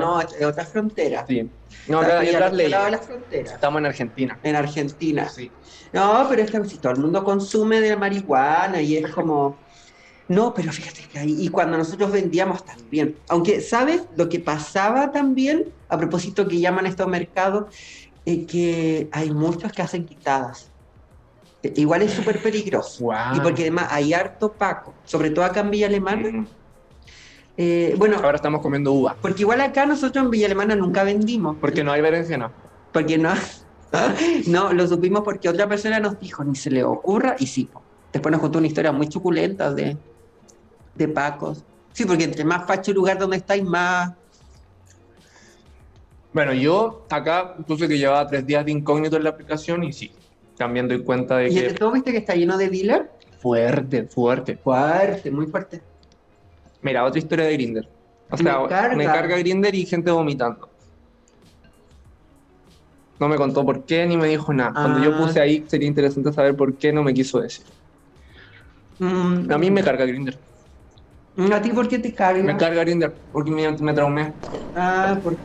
[0.00, 1.24] no, en otra frontera.
[1.28, 1.48] Sí.
[1.88, 2.84] No, ahora hay otras leyes.
[2.84, 3.52] De la frontera.
[3.52, 4.38] Estamos en Argentina.
[4.42, 5.28] En Argentina.
[5.28, 5.50] Sí.
[5.92, 9.56] No, pero es que si todo el mundo consume de marihuana y es como...
[10.26, 14.04] No, pero fíjate que ahí, y cuando nosotros vendíamos también, aunque, ¿sabes?
[14.16, 17.66] Lo que pasaba también, a propósito que llaman estos mercados,
[18.24, 20.70] es que hay muchos que hacen quitadas.
[21.62, 23.10] Igual es súper peligroso.
[23.34, 26.30] Y porque además hay harto paco, sobre todo acá en Villa Alemana.
[26.30, 26.46] Mm.
[27.56, 29.16] Eh, bueno, Ahora estamos comiendo uva.
[29.20, 31.56] porque igual acá nosotros en Villa Alemana nunca vendimos.
[31.60, 32.50] Porque no hay berenjena.
[32.92, 33.32] Porque no,
[34.46, 37.68] no, lo supimos porque otra persona nos dijo, ni se le ocurra, y sí.
[38.12, 39.96] Después nos contó una historia muy suculenta de,
[40.94, 41.64] de Pacos.
[41.92, 44.12] Sí, porque entre más facho el lugar donde estáis, más...
[46.32, 50.10] Bueno, yo acá puse que llevaba tres días de incógnito en la aplicación y sí,
[50.56, 53.10] también doy cuenta de ¿Y que entre todo viste que está lleno de dealer?
[53.40, 54.56] fuerte, fuerte.
[54.56, 55.82] Fuerte, muy fuerte.
[56.84, 57.90] Mira, otra historia de Grinder.
[58.30, 58.96] O Me sea, carga.
[58.96, 60.70] me carga Grinder y gente vomitando.
[63.18, 64.72] No me contó por qué ni me dijo nada.
[64.72, 65.18] Cuando yo Ah.
[65.18, 67.66] puse ahí, sería interesante saber por qué no me quiso decir.
[68.98, 70.38] Mm, A mí me carga Grinder.
[71.56, 72.42] ¿A ti por qué te carga?
[72.42, 74.34] Me carga Grinder porque me, me traumé.
[74.74, 75.36] Ah, por...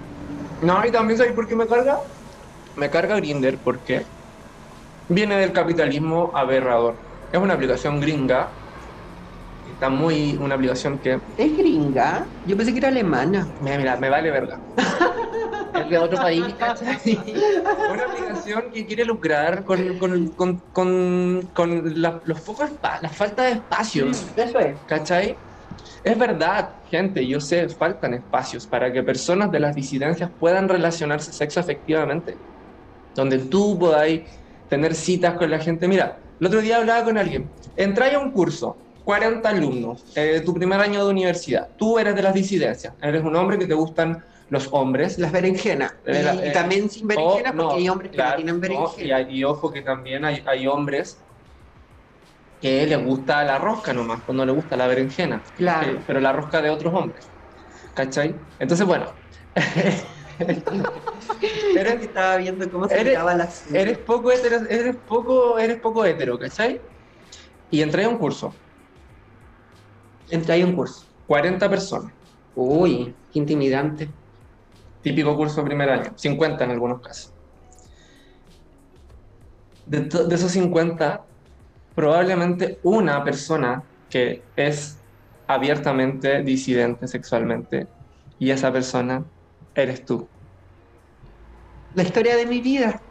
[0.61, 1.99] No, y también sabes por qué me carga.
[2.75, 4.07] Me carga Grinder porque
[5.07, 7.01] viene del capitalismo aberrador.
[7.31, 8.55] Es una aplicación gringa.
[9.79, 10.35] Está muy.
[10.35, 11.21] Una aplicación que.
[11.37, 12.33] ¿Es gringa?
[12.43, 13.53] Yo pensé que era alemana.
[13.61, 14.61] Mira, mira, me vale verga.
[15.73, 16.97] es de otro país, ¿cachai?
[17.89, 22.71] Una aplicación que quiere lucrar con, con, con, con, con la, los pocos
[23.01, 24.25] la falta de espacios.
[24.35, 24.81] Eso es.
[24.85, 25.39] ¿Cachai?
[26.03, 31.31] Es verdad, gente, yo sé, faltan espacios para que personas de las disidencias puedan relacionarse
[31.31, 32.41] sexo efectivamente.
[33.15, 34.29] Donde tú podáis
[34.67, 35.87] tener citas con la gente.
[35.87, 37.53] Mira, el otro día hablaba con alguien.
[37.75, 41.71] Entráis a un curso, 40 alumnos, eh, tu primer año de universidad.
[41.77, 42.93] Tú eres de las disidencias.
[43.01, 45.17] Eres un hombre que te gustan los hombres.
[45.17, 45.93] Las berenjenas.
[46.05, 48.43] Y, Eh, la- y eh, también sin O- berenjenas, no, porque hay hombres que claro,
[48.43, 48.93] no tienen no,
[49.31, 51.25] y, y ojo que también hay, hay hombres
[52.61, 55.43] que les gusta la rosca nomás, cuando les gusta la berenjena.
[55.55, 55.99] Claro.
[55.99, 57.31] Eh, pero la rosca de otros hombres.
[57.93, 58.39] ¿Cachai?
[58.59, 59.15] Entonces, bueno.
[61.75, 66.05] Era que estaba viendo cómo se Eres- la eres poco hetero, eres poco, eres poco
[66.05, 66.81] hetero, ¿cachai?
[67.69, 68.59] Y entré a un curso,
[70.29, 71.07] Entré ahí un curso.
[71.25, 72.13] 40 personas,
[72.53, 74.15] Uy, qué intimidante.
[75.01, 77.35] típico curso primer año, 50 en algunos casos.
[79.85, 81.25] De, de esos 50,
[81.93, 85.03] probablemente una persona que es
[85.47, 87.89] abiertamente disidente sexualmente,
[88.37, 89.25] y esa persona
[89.75, 90.31] eres tú,
[91.93, 93.03] La historia de mi vida.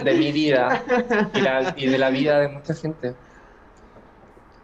[0.00, 0.84] de mi vida
[1.32, 3.16] y, la- y de la vida de mucha gente.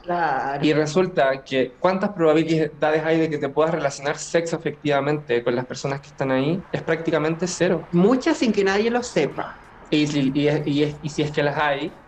[0.05, 0.65] Claro.
[0.65, 5.65] Y resulta que cuántas probabilidades hay de que te puedas relacionar sexo efectivamente con las
[5.65, 7.89] personas que están ahí es prácticamente cero.
[7.93, 9.63] Muchas sin que nadie lo sepa.
[9.91, 11.99] Y si, y es- y es- y si es que las hay,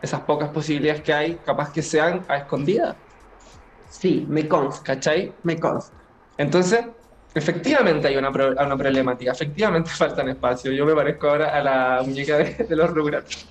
[0.00, 2.96] esas pocas posibilidades que hay, capaz que sean a escondidas,
[3.88, 5.36] Sí, me consta, ¿cachai?
[5.42, 5.96] me consta.
[6.36, 6.80] Entonces,
[7.34, 10.74] efectivamente hay una, pro- una problemática, efectivamente faltan espacios.
[10.74, 13.46] Yo me parezco ahora a la muñeca de, de los Rugrats.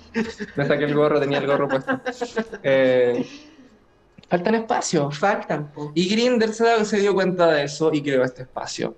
[0.56, 2.00] Me saqué el gorro, tenía el gorro puesto.
[2.64, 3.24] Eh,
[4.32, 5.18] faltan espacios.
[5.18, 5.92] Faltan, po.
[5.94, 8.96] Y Grinder se, dio cuenta de eso y creó este espacio.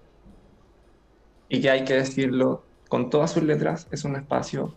[1.48, 4.72] Y que hay que decirlo con todas sus letras, es un espacio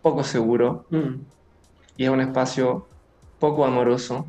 [0.00, 1.14] poco seguro Mm.
[1.98, 2.86] y es un espacio
[3.38, 4.24] poco amoroso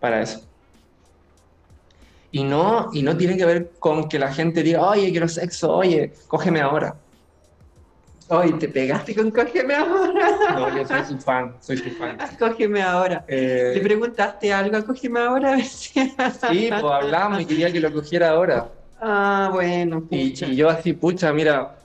[0.00, 0.40] para eso.
[2.32, 5.76] Y no, y no tiene que ver con que la gente diga, oye, quiero sexo,
[5.76, 6.96] oye, cógeme ahora.
[8.28, 10.25] Hoy te pegaste con cógeme ahora.
[10.54, 12.16] No, yo soy su fan, soy su fan.
[12.38, 13.24] Cógeme ahora.
[13.28, 15.52] Eh, ¿Le preguntaste algo a cógeme ahora?
[15.52, 18.68] A ver si- sí, pues hablamos y quería que lo cogiera ahora.
[19.00, 20.04] Ah, bueno.
[20.10, 21.76] Y, y yo así, pucha, mira,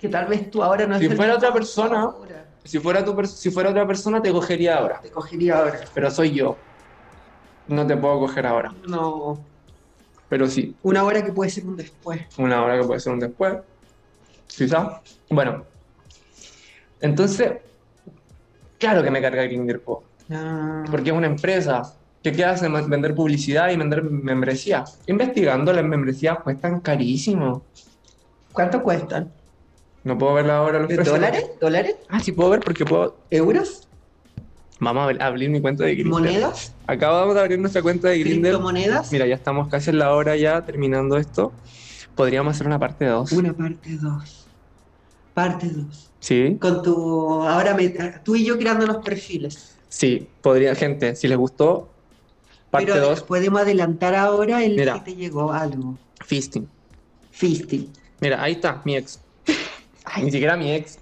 [0.00, 2.44] Que tal vez tú ahora no Si fuera otra persona, ahora.
[2.64, 5.00] Si fuera, tu, si fuera otra persona, te cogería ahora.
[5.00, 5.80] Te cogería ahora.
[5.92, 6.56] Pero soy yo.
[7.68, 8.72] No te puedo coger ahora.
[8.86, 9.38] No.
[10.28, 12.20] Pero sí, Una hora que puede ser un después.
[12.38, 13.56] una hora que puede ser un después.
[14.46, 15.00] Quizá.
[15.28, 15.64] Bueno.
[17.00, 17.52] Entonces,
[18.78, 20.84] claro que me carga Grindr, po, Ah.
[20.90, 22.68] porque es una empresa que ¿qué hace?
[22.68, 24.84] Vender publicidad y vender membresía.
[25.06, 27.62] Investigando, las membresías cuestan carísimo.
[28.52, 29.32] ¿Cuánto cuestan?
[30.04, 30.80] No puedo verla ahora.
[30.80, 31.04] los.
[31.04, 31.50] ¿Dólares?
[31.60, 31.96] ¿Dólares?
[32.08, 33.16] Ah, sí puedo ver porque puedo...
[33.30, 33.86] ¿Euros?
[34.80, 36.10] Vamos a abrir mi cuenta de Grindr.
[36.10, 36.74] ¿Monedas?
[36.86, 38.48] Acabamos de abrir nuestra cuenta de Grindr.
[38.48, 39.12] ¿Criptomonedas?
[39.12, 41.52] Mira, ya estamos casi en la hora ya terminando esto.
[42.14, 43.32] Podríamos hacer una parte 2.
[43.32, 44.39] Una parte 2.
[45.40, 46.10] Parte 2.
[46.20, 47.42] Sí, Con tu.
[47.44, 47.88] Ahora me-
[48.22, 49.74] tú y yo creando los perfiles.
[49.88, 51.88] sí, podría, gente, si les gustó,
[52.70, 54.94] parte Pero 2, podemos adelantar ahora el Mira.
[55.02, 55.96] que te llegó algo.
[56.26, 56.68] fisting.
[57.30, 57.90] Fisting.
[58.20, 59.18] Mira, ahí está, mi ex.
[60.04, 60.98] Ay, Ni siquiera mi ex.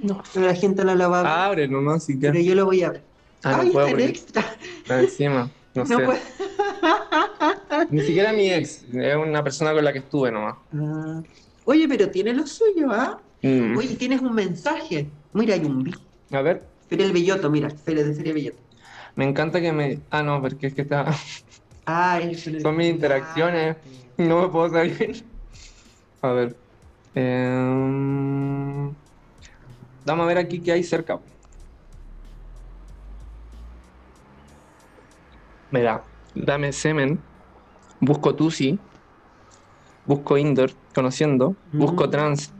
[0.00, 1.32] no, pero la gente no lo va a ver.
[1.32, 3.02] Abre nomás, si pero yo lo voy a ver.
[3.44, 4.56] Ah, Ay, no puedo extra.
[4.82, 5.50] está encima.
[5.74, 6.04] No, No sé.
[6.06, 6.20] puede-
[7.90, 10.56] Ni siquiera mi ex, es una persona con la que estuve nomás.
[10.74, 11.22] Ah.
[11.66, 13.20] Oye, pero tiene lo suyo, ¿ah?
[13.42, 13.76] Mm.
[13.76, 15.10] Oye, tienes un mensaje.
[15.32, 15.90] Mira, hay un
[16.32, 18.58] A ver, Feria del Belloto, mira, Feria de Feria Belloto.
[19.14, 20.00] me encanta que me.
[20.10, 21.06] Ah, no, porque es que está.
[21.88, 23.76] Ah, es el- Son mis interacciones.
[24.18, 25.24] No me puedo salir.
[26.20, 26.56] A ver.
[30.04, 31.20] Vamos a ver aquí qué hay cerca.
[35.70, 37.22] Mira, dame semen.
[38.00, 38.80] Busco Tusi.
[40.04, 41.56] Busco Indoor, conociendo.
[41.72, 42.10] Busco Mm.
[42.10, 42.52] trans.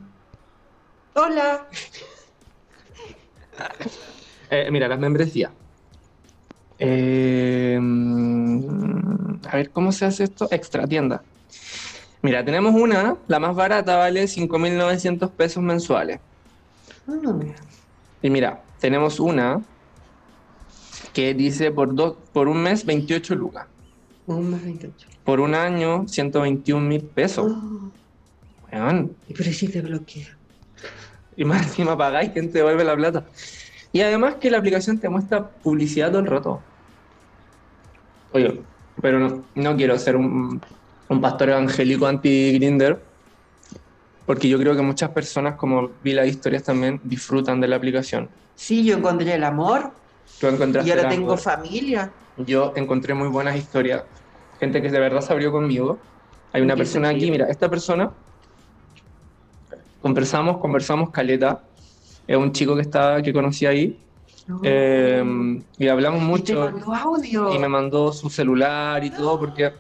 [1.17, 1.67] Hola.
[4.51, 5.51] Eh, mira, las membresías.
[6.79, 7.79] Eh,
[9.49, 10.47] a ver, ¿cómo se hace esto?
[10.51, 11.23] Extra tienda.
[12.23, 16.21] Mira, tenemos una, la más barata vale 5.900 pesos mensuales.
[17.09, 17.15] Ah,
[18.23, 19.63] Y mira, tenemos una
[21.13, 23.67] que dice por, dos, por un mes 28 lucas.
[24.27, 25.09] un más 28.
[25.25, 27.53] Por un año 121 mil pesos.
[27.53, 27.91] Oh,
[28.71, 29.17] Weón.
[29.35, 30.37] pero si te bloquea.
[31.37, 33.31] Y más encima pagáis, ¿quién te devuelve la plata?
[33.93, 36.69] Y además que la aplicación te muestra publicidad todo el rato.
[38.29, 38.69] Oye,
[39.01, 40.61] pero no, no quiero ser un,
[41.09, 43.07] un pastor evangélico anti-Grinder,
[44.27, 48.35] porque yo creo que muchas personas, como vi las historias también, disfrutan de la aplicación.
[48.55, 49.95] Sí, yo encontré el amor
[50.39, 51.39] Tú encontraste y ahora el tengo amor.
[51.39, 52.15] familia.
[52.37, 54.07] Yo encontré muy buenas historias.
[54.59, 56.09] Gente que de verdad se abrió conmigo.
[56.53, 58.17] Hay una ¿En qué persona aquí, mira, esta persona.
[60.07, 61.65] Conversamos, conversamos caleta.
[62.29, 64.01] Es un chico que estaba, que conocí ahí.
[64.47, 64.61] No.
[64.63, 65.25] eh,
[65.79, 66.71] y hablamos Y te mucho.
[66.71, 67.53] mandó audio.
[67.53, 69.73] Y me mandó su celular y todo, porque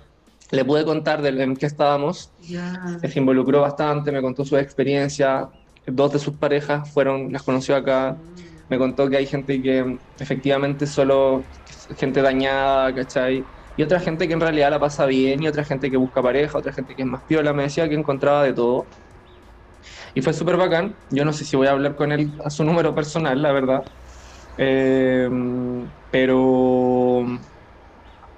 [0.51, 2.35] le pude contar de en qué estábamos.
[2.39, 2.99] Ya.
[3.01, 5.49] Se involucró bastante, me contó su experiencia.
[5.87, 8.21] Dos de sus parejas fueron, las conoció acá.
[8.69, 11.51] Me contó que hay gente que efectivamente solo
[11.97, 13.49] gente dañada, ¿cachai?
[13.77, 16.59] Y otra gente que en realidad la pasa bien, y otra gente que busca pareja,
[16.59, 17.53] otra gente que es más piola.
[17.53, 18.91] Me decía que encontraba de todo.
[20.17, 20.99] Y fue súper bacán.
[21.11, 23.83] Yo no sé si voy a hablar con él a su número personal, la verdad.
[24.57, 25.29] Eh,
[26.11, 27.25] pero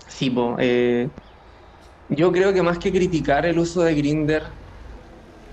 [0.06, 1.10] sí, po, eh,
[2.08, 4.58] yo creo que más que criticar el uso de Grinder,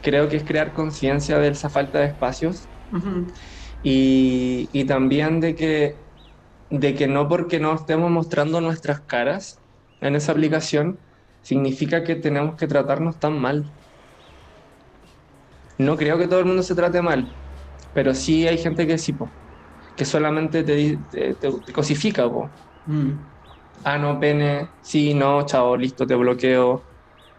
[0.01, 3.27] creo que es crear conciencia de esa falta de espacios Ujú.
[3.81, 6.05] y, y también de que,
[6.69, 9.63] de que no porque no estemos mostrando nuestras caras
[10.01, 11.01] en esa aplicación,
[11.41, 13.71] significa que tenemos que tratarnos tan mal.
[15.77, 17.35] No creo que todo el mundo se trate mal,
[17.93, 19.35] pero sí hay gente que sí, po,
[19.95, 22.55] que solamente te, te, te- te cosifica, po.
[22.85, 23.31] Mm.
[23.83, 26.87] Ah, no, pene, sí, no, chao, listo, te bloqueo,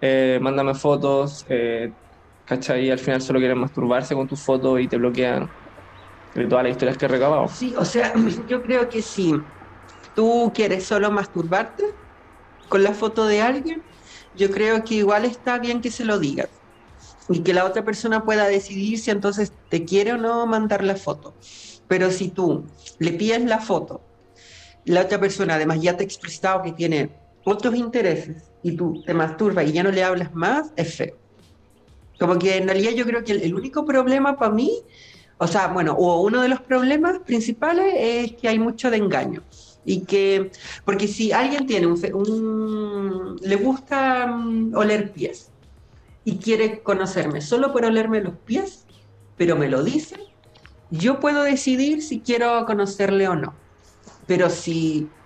[0.01, 1.95] eh, mándame fotos, eh,
[2.45, 2.91] ¿cachai?
[2.91, 5.51] Al final solo quieren masturbarse con tus fotos y te bloquean
[6.35, 7.49] de todas las historias que he recabado.
[7.49, 8.15] Sí, o sea,
[8.47, 9.33] yo creo que si
[10.15, 11.85] tú quieres solo masturbarte
[12.69, 13.85] con la foto de alguien,
[14.35, 16.56] yo creo que igual está bien que se lo digas
[17.29, 20.97] y que la otra persona pueda decidir si entonces te quiere o no mandar la
[20.97, 21.37] foto.
[21.89, 22.67] Pero si tú
[22.99, 24.07] le pides la foto,
[24.85, 29.15] la otra persona además ya te ha explicitado que tiene otros intereses y tú te
[29.15, 31.21] masturbas y ya no le hablas más, es feo.
[32.19, 34.83] Como que en realidad yo creo que el, el único problema para mí
[35.41, 39.47] o sea, bueno, o uno de los problemas principales es que hay mucho de engaño.
[39.85, 40.51] Y que,
[40.85, 45.55] porque si alguien tiene un, un- le gusta mm, oler pies
[46.27, 48.91] y quiere conocerme solo por olerme los pies,
[49.37, 50.29] pero me lo dice,
[50.91, 53.63] yo puedo decidir si quiero conocerle o no.
[54.27, 55.17] Pero si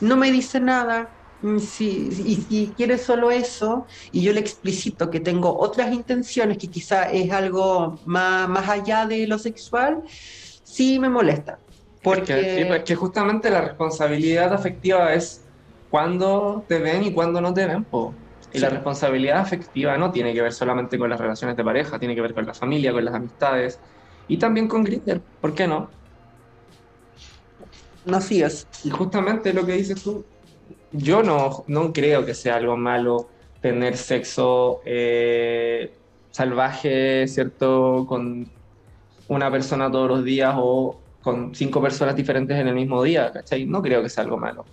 [0.00, 5.10] no me dice nada, mm, si, y si quiere solo eso, y yo le explicito
[5.10, 10.98] que tengo otras intenciones, que quizá es algo más, más allá de lo sexual, sí
[10.98, 11.62] me molesta.
[12.02, 15.48] Porque Es que, sí, pues, es que justamente la responsabilidad afectiva es
[15.88, 18.22] cuándo te ven y cuándo no te ven, po.
[18.52, 22.14] Y la responsabilidad afectiva no tiene que ver solamente con las relaciones de pareja, tiene
[22.14, 23.80] que ver con la familia, con las amistades
[24.26, 25.90] y también con Grindr, ¿por qué no?
[28.04, 28.66] no sí es.
[28.84, 30.24] Y justamente lo que dices tú,
[30.92, 33.28] yo no, no creo que sea algo malo
[33.60, 35.98] tener sexo eh,
[36.30, 38.06] salvaje, ¿cierto?
[38.08, 38.50] Con
[39.28, 43.66] una persona todos los días o con cinco personas diferentes en el mismo día, ¿cachai?
[43.66, 44.64] No creo que sea algo malo.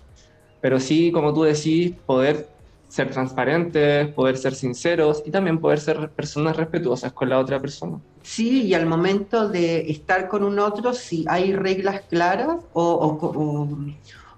[0.60, 2.57] Pero sí, como tú decís, poder
[2.88, 8.00] ser transparentes, poder ser sinceros y también poder ser personas respetuosas con la otra persona.
[8.22, 13.18] Sí, y al momento de estar con un otro, si hay reglas claras o, o-
[13.26, 13.78] o-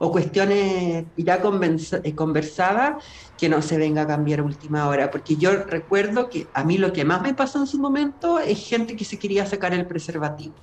[0.03, 1.41] o cuestiones ya
[2.05, 3.05] eh, conversadas,
[3.37, 5.11] que no se venga a cambiar a última hora.
[5.11, 8.67] Porque yo recuerdo que a mí lo que más me pasó en su momento es
[8.67, 10.57] gente que se quería sacar el preservativo.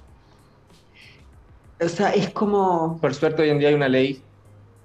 [1.79, 2.99] O sea, es como...
[2.99, 4.27] Por suerte hoy en día hay una ley,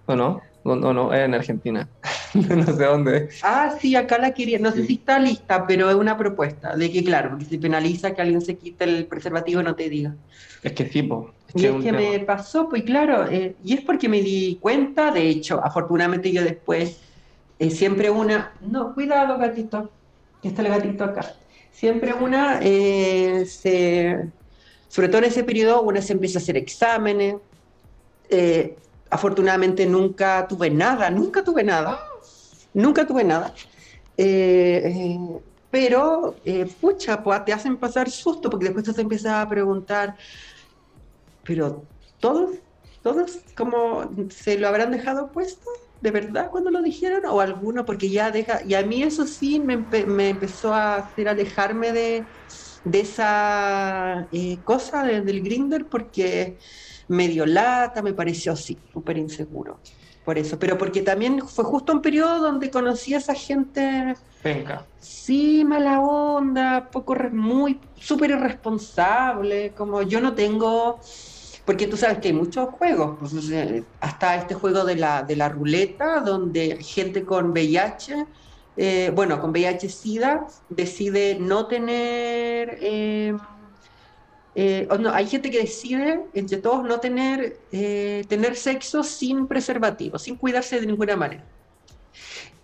[0.07, 0.43] ¿o no?
[0.65, 1.91] No, no, no, en Argentina.
[2.57, 3.29] no sé dónde.
[3.43, 6.91] Ah, sí, acá la quería, no sé si está lista, pero es una propuesta de
[6.91, 10.15] que, claro, porque se penaliza que alguien se quite el preservativo no te diga.
[10.63, 11.35] Es que sí, po.
[11.55, 15.29] y es que me pasó, pues claro, eh, y es porque me di cuenta, de
[15.29, 17.01] hecho, afortunadamente yo después,
[17.59, 19.91] eh, siempre una, no, cuidado gatito,
[20.41, 21.35] que está el gatito acá,
[21.71, 24.31] siempre una, eh, se,
[24.89, 27.37] sobre todo en ese periodo, una se empieza a hacer exámenes,
[29.11, 32.01] afortunadamente nunca tuve nada, nunca tuve nada,
[32.73, 33.55] nunca tuve nada.
[35.71, 36.43] pero,
[36.81, 40.17] pucha, pues te hacen pasar susto porque después te empiezas a preguntar,
[41.43, 41.89] pero
[42.21, 42.57] todos,
[43.03, 45.69] todos como se lo habrán dejado puesto,
[46.01, 49.61] de verdad, cuando lo dijeron, o alguno, porque ya deja, y a mí eso sí
[49.61, 52.33] me, me empezó a hacer alejarme de,
[52.85, 56.59] de esa eh, cosa del grinder, porque
[57.09, 59.81] me dio lata, me pareció así, súper inseguro.
[60.25, 64.15] Por eso, pero porque también fue justo un periodo donde conocí a esa gente.
[64.45, 64.87] Venga.
[65.01, 69.73] Sí, mala onda, poco, muy, súper irresponsable.
[69.77, 71.01] Como yo no tengo
[71.65, 73.33] porque tú sabes que hay muchos juegos, pues,
[74.01, 78.27] hasta este juego de la, de la ruleta, donde gente con VIH,
[78.77, 82.79] eh, bueno, con VIH-Sida, decide no tener...
[82.81, 83.37] Eh,
[84.55, 90.37] eh, no, hay gente que decide, entre todos, no tener, tener sexo sin preservativo, sin
[90.37, 91.45] cuidarse de ninguna manera.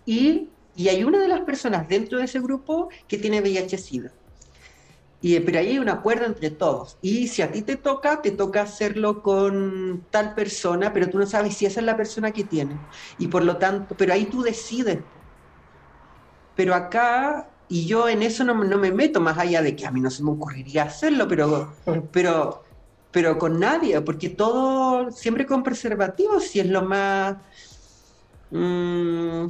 [0.05, 4.11] Y, y hay una de las personas dentro de ese grupo que tiene VIH-Sida.
[5.21, 6.97] Y, pero ahí hay un acuerdo entre todos.
[7.01, 11.25] Y si a ti te toca, te toca hacerlo con tal persona, pero tú no
[11.25, 12.77] sabes si esa es la persona que tiene.
[13.17, 14.99] Y por lo tanto, pero ahí tú decides.
[16.55, 19.91] Pero acá, y yo en eso no, no me meto más allá de que a
[19.91, 21.73] mí no se me ocurriría hacerlo, pero,
[22.11, 22.63] pero,
[23.11, 27.37] pero con nadie, porque todo siempre con preservativos, si es lo más...
[28.51, 29.45] Mmm,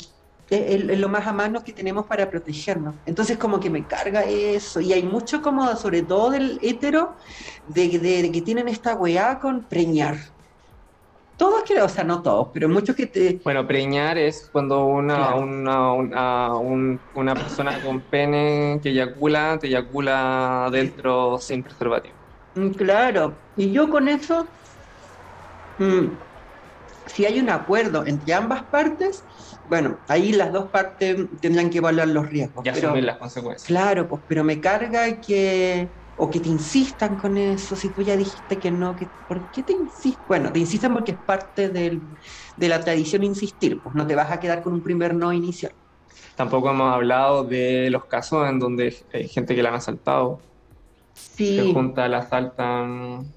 [0.49, 2.95] es, lo más a mano que tenemos para protegernos.
[3.05, 4.81] Entonces como que me carga eso.
[4.81, 7.15] Y hay mucho como, sobre todo del hétero,
[7.67, 10.17] de, que tienen esta weá con preñar.
[11.39, 13.39] Todos que, o sea, no todos, pero muchos que te...
[13.45, 16.53] Bueno, preñar es cuando una, una, una,
[17.13, 22.15] una, persona con pene que eyacula, te eyacula dentro sin preservativo.
[22.55, 24.49] Mm, claro, y yo con eso,
[25.77, 26.07] mm,
[27.05, 29.23] si hay un acuerdo entre ambas partes,
[29.69, 32.65] bueno, ahí las dos partes tendrán que evaluar los riesgos.
[32.65, 33.65] Y asumir las consecuencias.
[33.65, 35.87] Claro, pues, pero me carga que,
[36.21, 39.63] o que te insistan con eso, si tú ya dijiste que no, que, ¿por qué
[39.63, 40.23] te insisten?
[40.27, 42.01] Bueno, te insistan porque es parte del,
[42.57, 45.73] de la tradición insistir, pues no te vas a quedar con un primer no inicial.
[46.35, 50.41] Tampoco hemos hablado de los casos en donde hay gente que la han asaltado.
[51.13, 51.55] Sí.
[51.55, 53.33] Se junta, la asaltan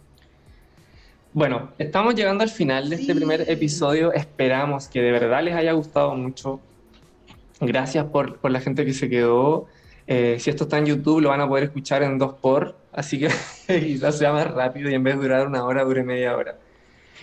[1.35, 4.12] bueno, estamos llegando al final de este primer episodio.
[4.12, 6.61] Esperamos que de verdad les haya gustado mucho.
[7.59, 9.66] Gracias por, por la gente que se quedó.
[10.15, 13.19] Eh, si esto está en YouTube, lo van a poder escuchar en dos por, así
[13.19, 13.31] que
[13.67, 16.59] quizás sea más rápido y en vez de durar una hora, dure media hora.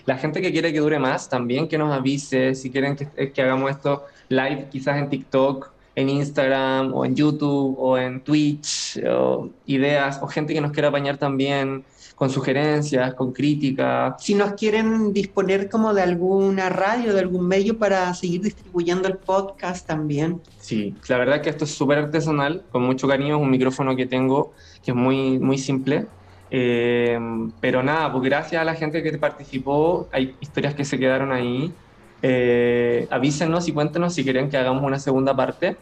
[0.06, 2.52] La gente que quiere que dure más, también que nos avise.
[2.56, 7.14] Si quieren que, eh, que hagamos esto live, quizás en TikTok, en Instagram, o en
[7.14, 11.84] YouTube, o en Twitch, o ideas, o gente que nos quiera apañar también
[12.20, 14.22] con sugerencias, con críticas.
[14.22, 19.16] Si nos quieren disponer como de alguna radio, de algún medio para seguir distribuyendo el
[19.16, 20.38] podcast también.
[20.58, 24.04] Sí, la verdad que esto es súper artesanal, con mucho cariño, es un micrófono que
[24.04, 24.52] tengo
[24.84, 26.08] que es muy, muy simple.
[26.50, 27.18] Eh,
[27.58, 31.72] pero nada, pues gracias a la gente que participó, hay historias que se quedaron ahí.
[32.20, 35.78] Eh, avísenos y cuéntenos si quieren que hagamos una segunda parte.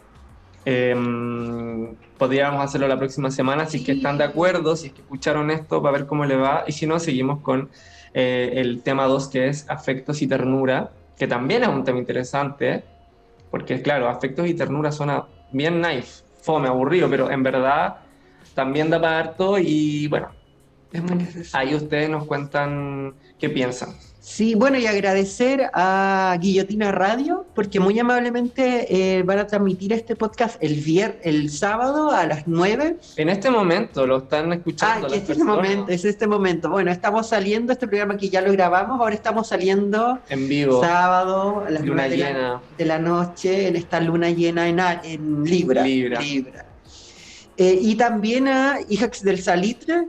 [0.65, 0.95] Eh,
[2.17, 5.49] podríamos hacerlo la próxima semana si es que están de acuerdo, si es que escucharon
[5.51, 6.63] esto, para ver cómo le va.
[6.67, 7.69] Y si no, seguimos con
[8.13, 12.83] eh, el tema 2, que es afectos y ternura, que también es un tema interesante,
[13.49, 17.97] porque claro, afectos y ternura suena bien nice, fome, aburrido, pero en verdad
[18.53, 20.29] también da para harto y bueno,
[21.53, 23.89] ahí ustedes nos cuentan qué piensan.
[24.29, 30.15] Sí, bueno, y agradecer a Guillotina Radio, porque muy amablemente eh, van a transmitir este
[30.15, 32.97] podcast el vier el sábado a las 9.
[33.17, 35.07] En este momento lo están escuchando.
[35.07, 36.69] Ah, es este momento, es este momento.
[36.69, 40.79] Bueno, estamos saliendo, este programa que ya lo grabamos, ahora estamos saliendo en vivo.
[40.79, 42.61] Sábado a las luna 9 llena.
[42.77, 45.83] De, la, noche, en esta luna llena en, en Libra.
[45.83, 46.21] Libra.
[47.57, 50.05] Eh, y también a Hijas del Salitre,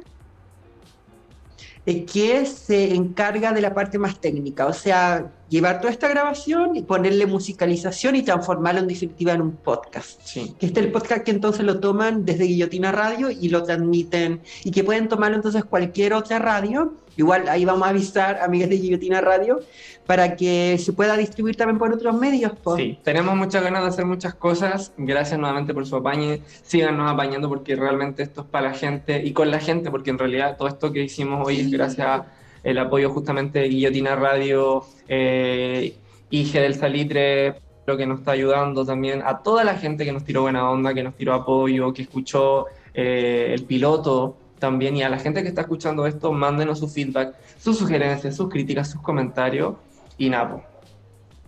[1.87, 4.67] eh, que se encarga de la parte más técnica.
[4.67, 9.57] O sea, llevar toda esta grabación y ponerle musicalización y transformarlo en definitiva en un
[9.57, 10.21] podcast.
[10.25, 10.55] Sí.
[10.59, 14.41] Que este es el podcast que entonces lo toman desde Guillotina Radio y lo transmiten
[14.65, 16.95] y que pueden tomarlo entonces cualquier otra radio.
[17.17, 19.61] Igual ahí vamos a avisar, amigas de Guillotina Radio,
[20.07, 22.53] para que se pueda distribuir también por otros medios.
[22.77, 24.93] Sí, tenemos muchas ganas de hacer muchas cosas.
[24.97, 26.41] Gracias nuevamente por su apañe.
[26.63, 30.19] Síganos apañando porque realmente esto es para la gente y con la gente, porque en
[30.19, 32.23] realidad todo esto que hicimos hoy es gracias
[32.65, 35.95] al apoyo justamente de Guillotina Radio, eh,
[36.31, 37.57] Ige del Salitre,
[37.87, 40.95] lo que nos está ayudando también, a toda la gente que nos tiró buena onda,
[40.95, 45.49] que nos tiró apoyo, que escuchó eh, el piloto también, y a la gente que
[45.49, 49.75] está escuchando esto, mándenos su feedback, sus sugerencias, sus críticas, sus comentarios,
[50.19, 50.63] y Napo.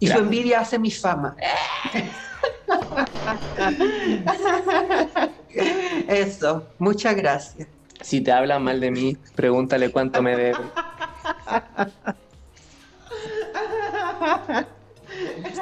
[0.00, 1.36] Y su envidia hace mi fama.
[6.08, 7.68] Eso, muchas gracias.
[8.00, 10.58] Si te hablan mal de mí, pregúntale cuánto me debe.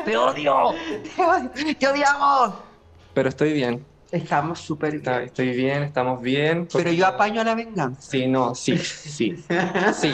[0.04, 0.74] ¡Te odio!
[1.78, 2.54] ¡Te odiamos!
[3.14, 5.24] Pero estoy bien, Estamos súper está- bien.
[5.26, 6.68] estoy bien, estamos bien.
[6.72, 8.00] Pero yo apaño a la venganza.
[8.10, 9.36] Sí, no, sí, sí,
[9.94, 10.12] sí,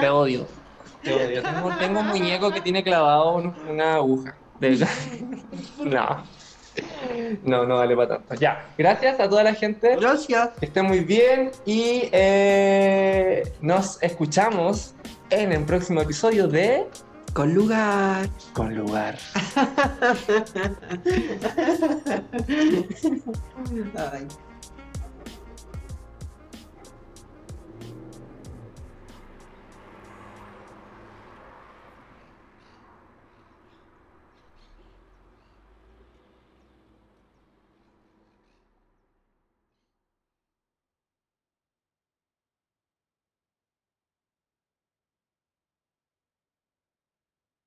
[0.00, 0.46] te odio.
[1.02, 1.42] Te odio.
[1.42, 4.34] Tengo, tengo un muñeco que tiene clavado un- una aguja.
[4.60, 4.86] De-
[5.84, 6.22] No.
[7.44, 8.34] No, no vale para tanto.
[8.34, 9.94] Ya, gracias a toda la gente.
[9.96, 10.50] Gracias.
[10.58, 14.94] Que estén muy bien y eh, nos escuchamos
[15.30, 16.88] en el próximo episodio de
[17.32, 18.28] Con lugar.
[18.52, 19.16] Con Lugar.
[24.12, 24.26] Ay.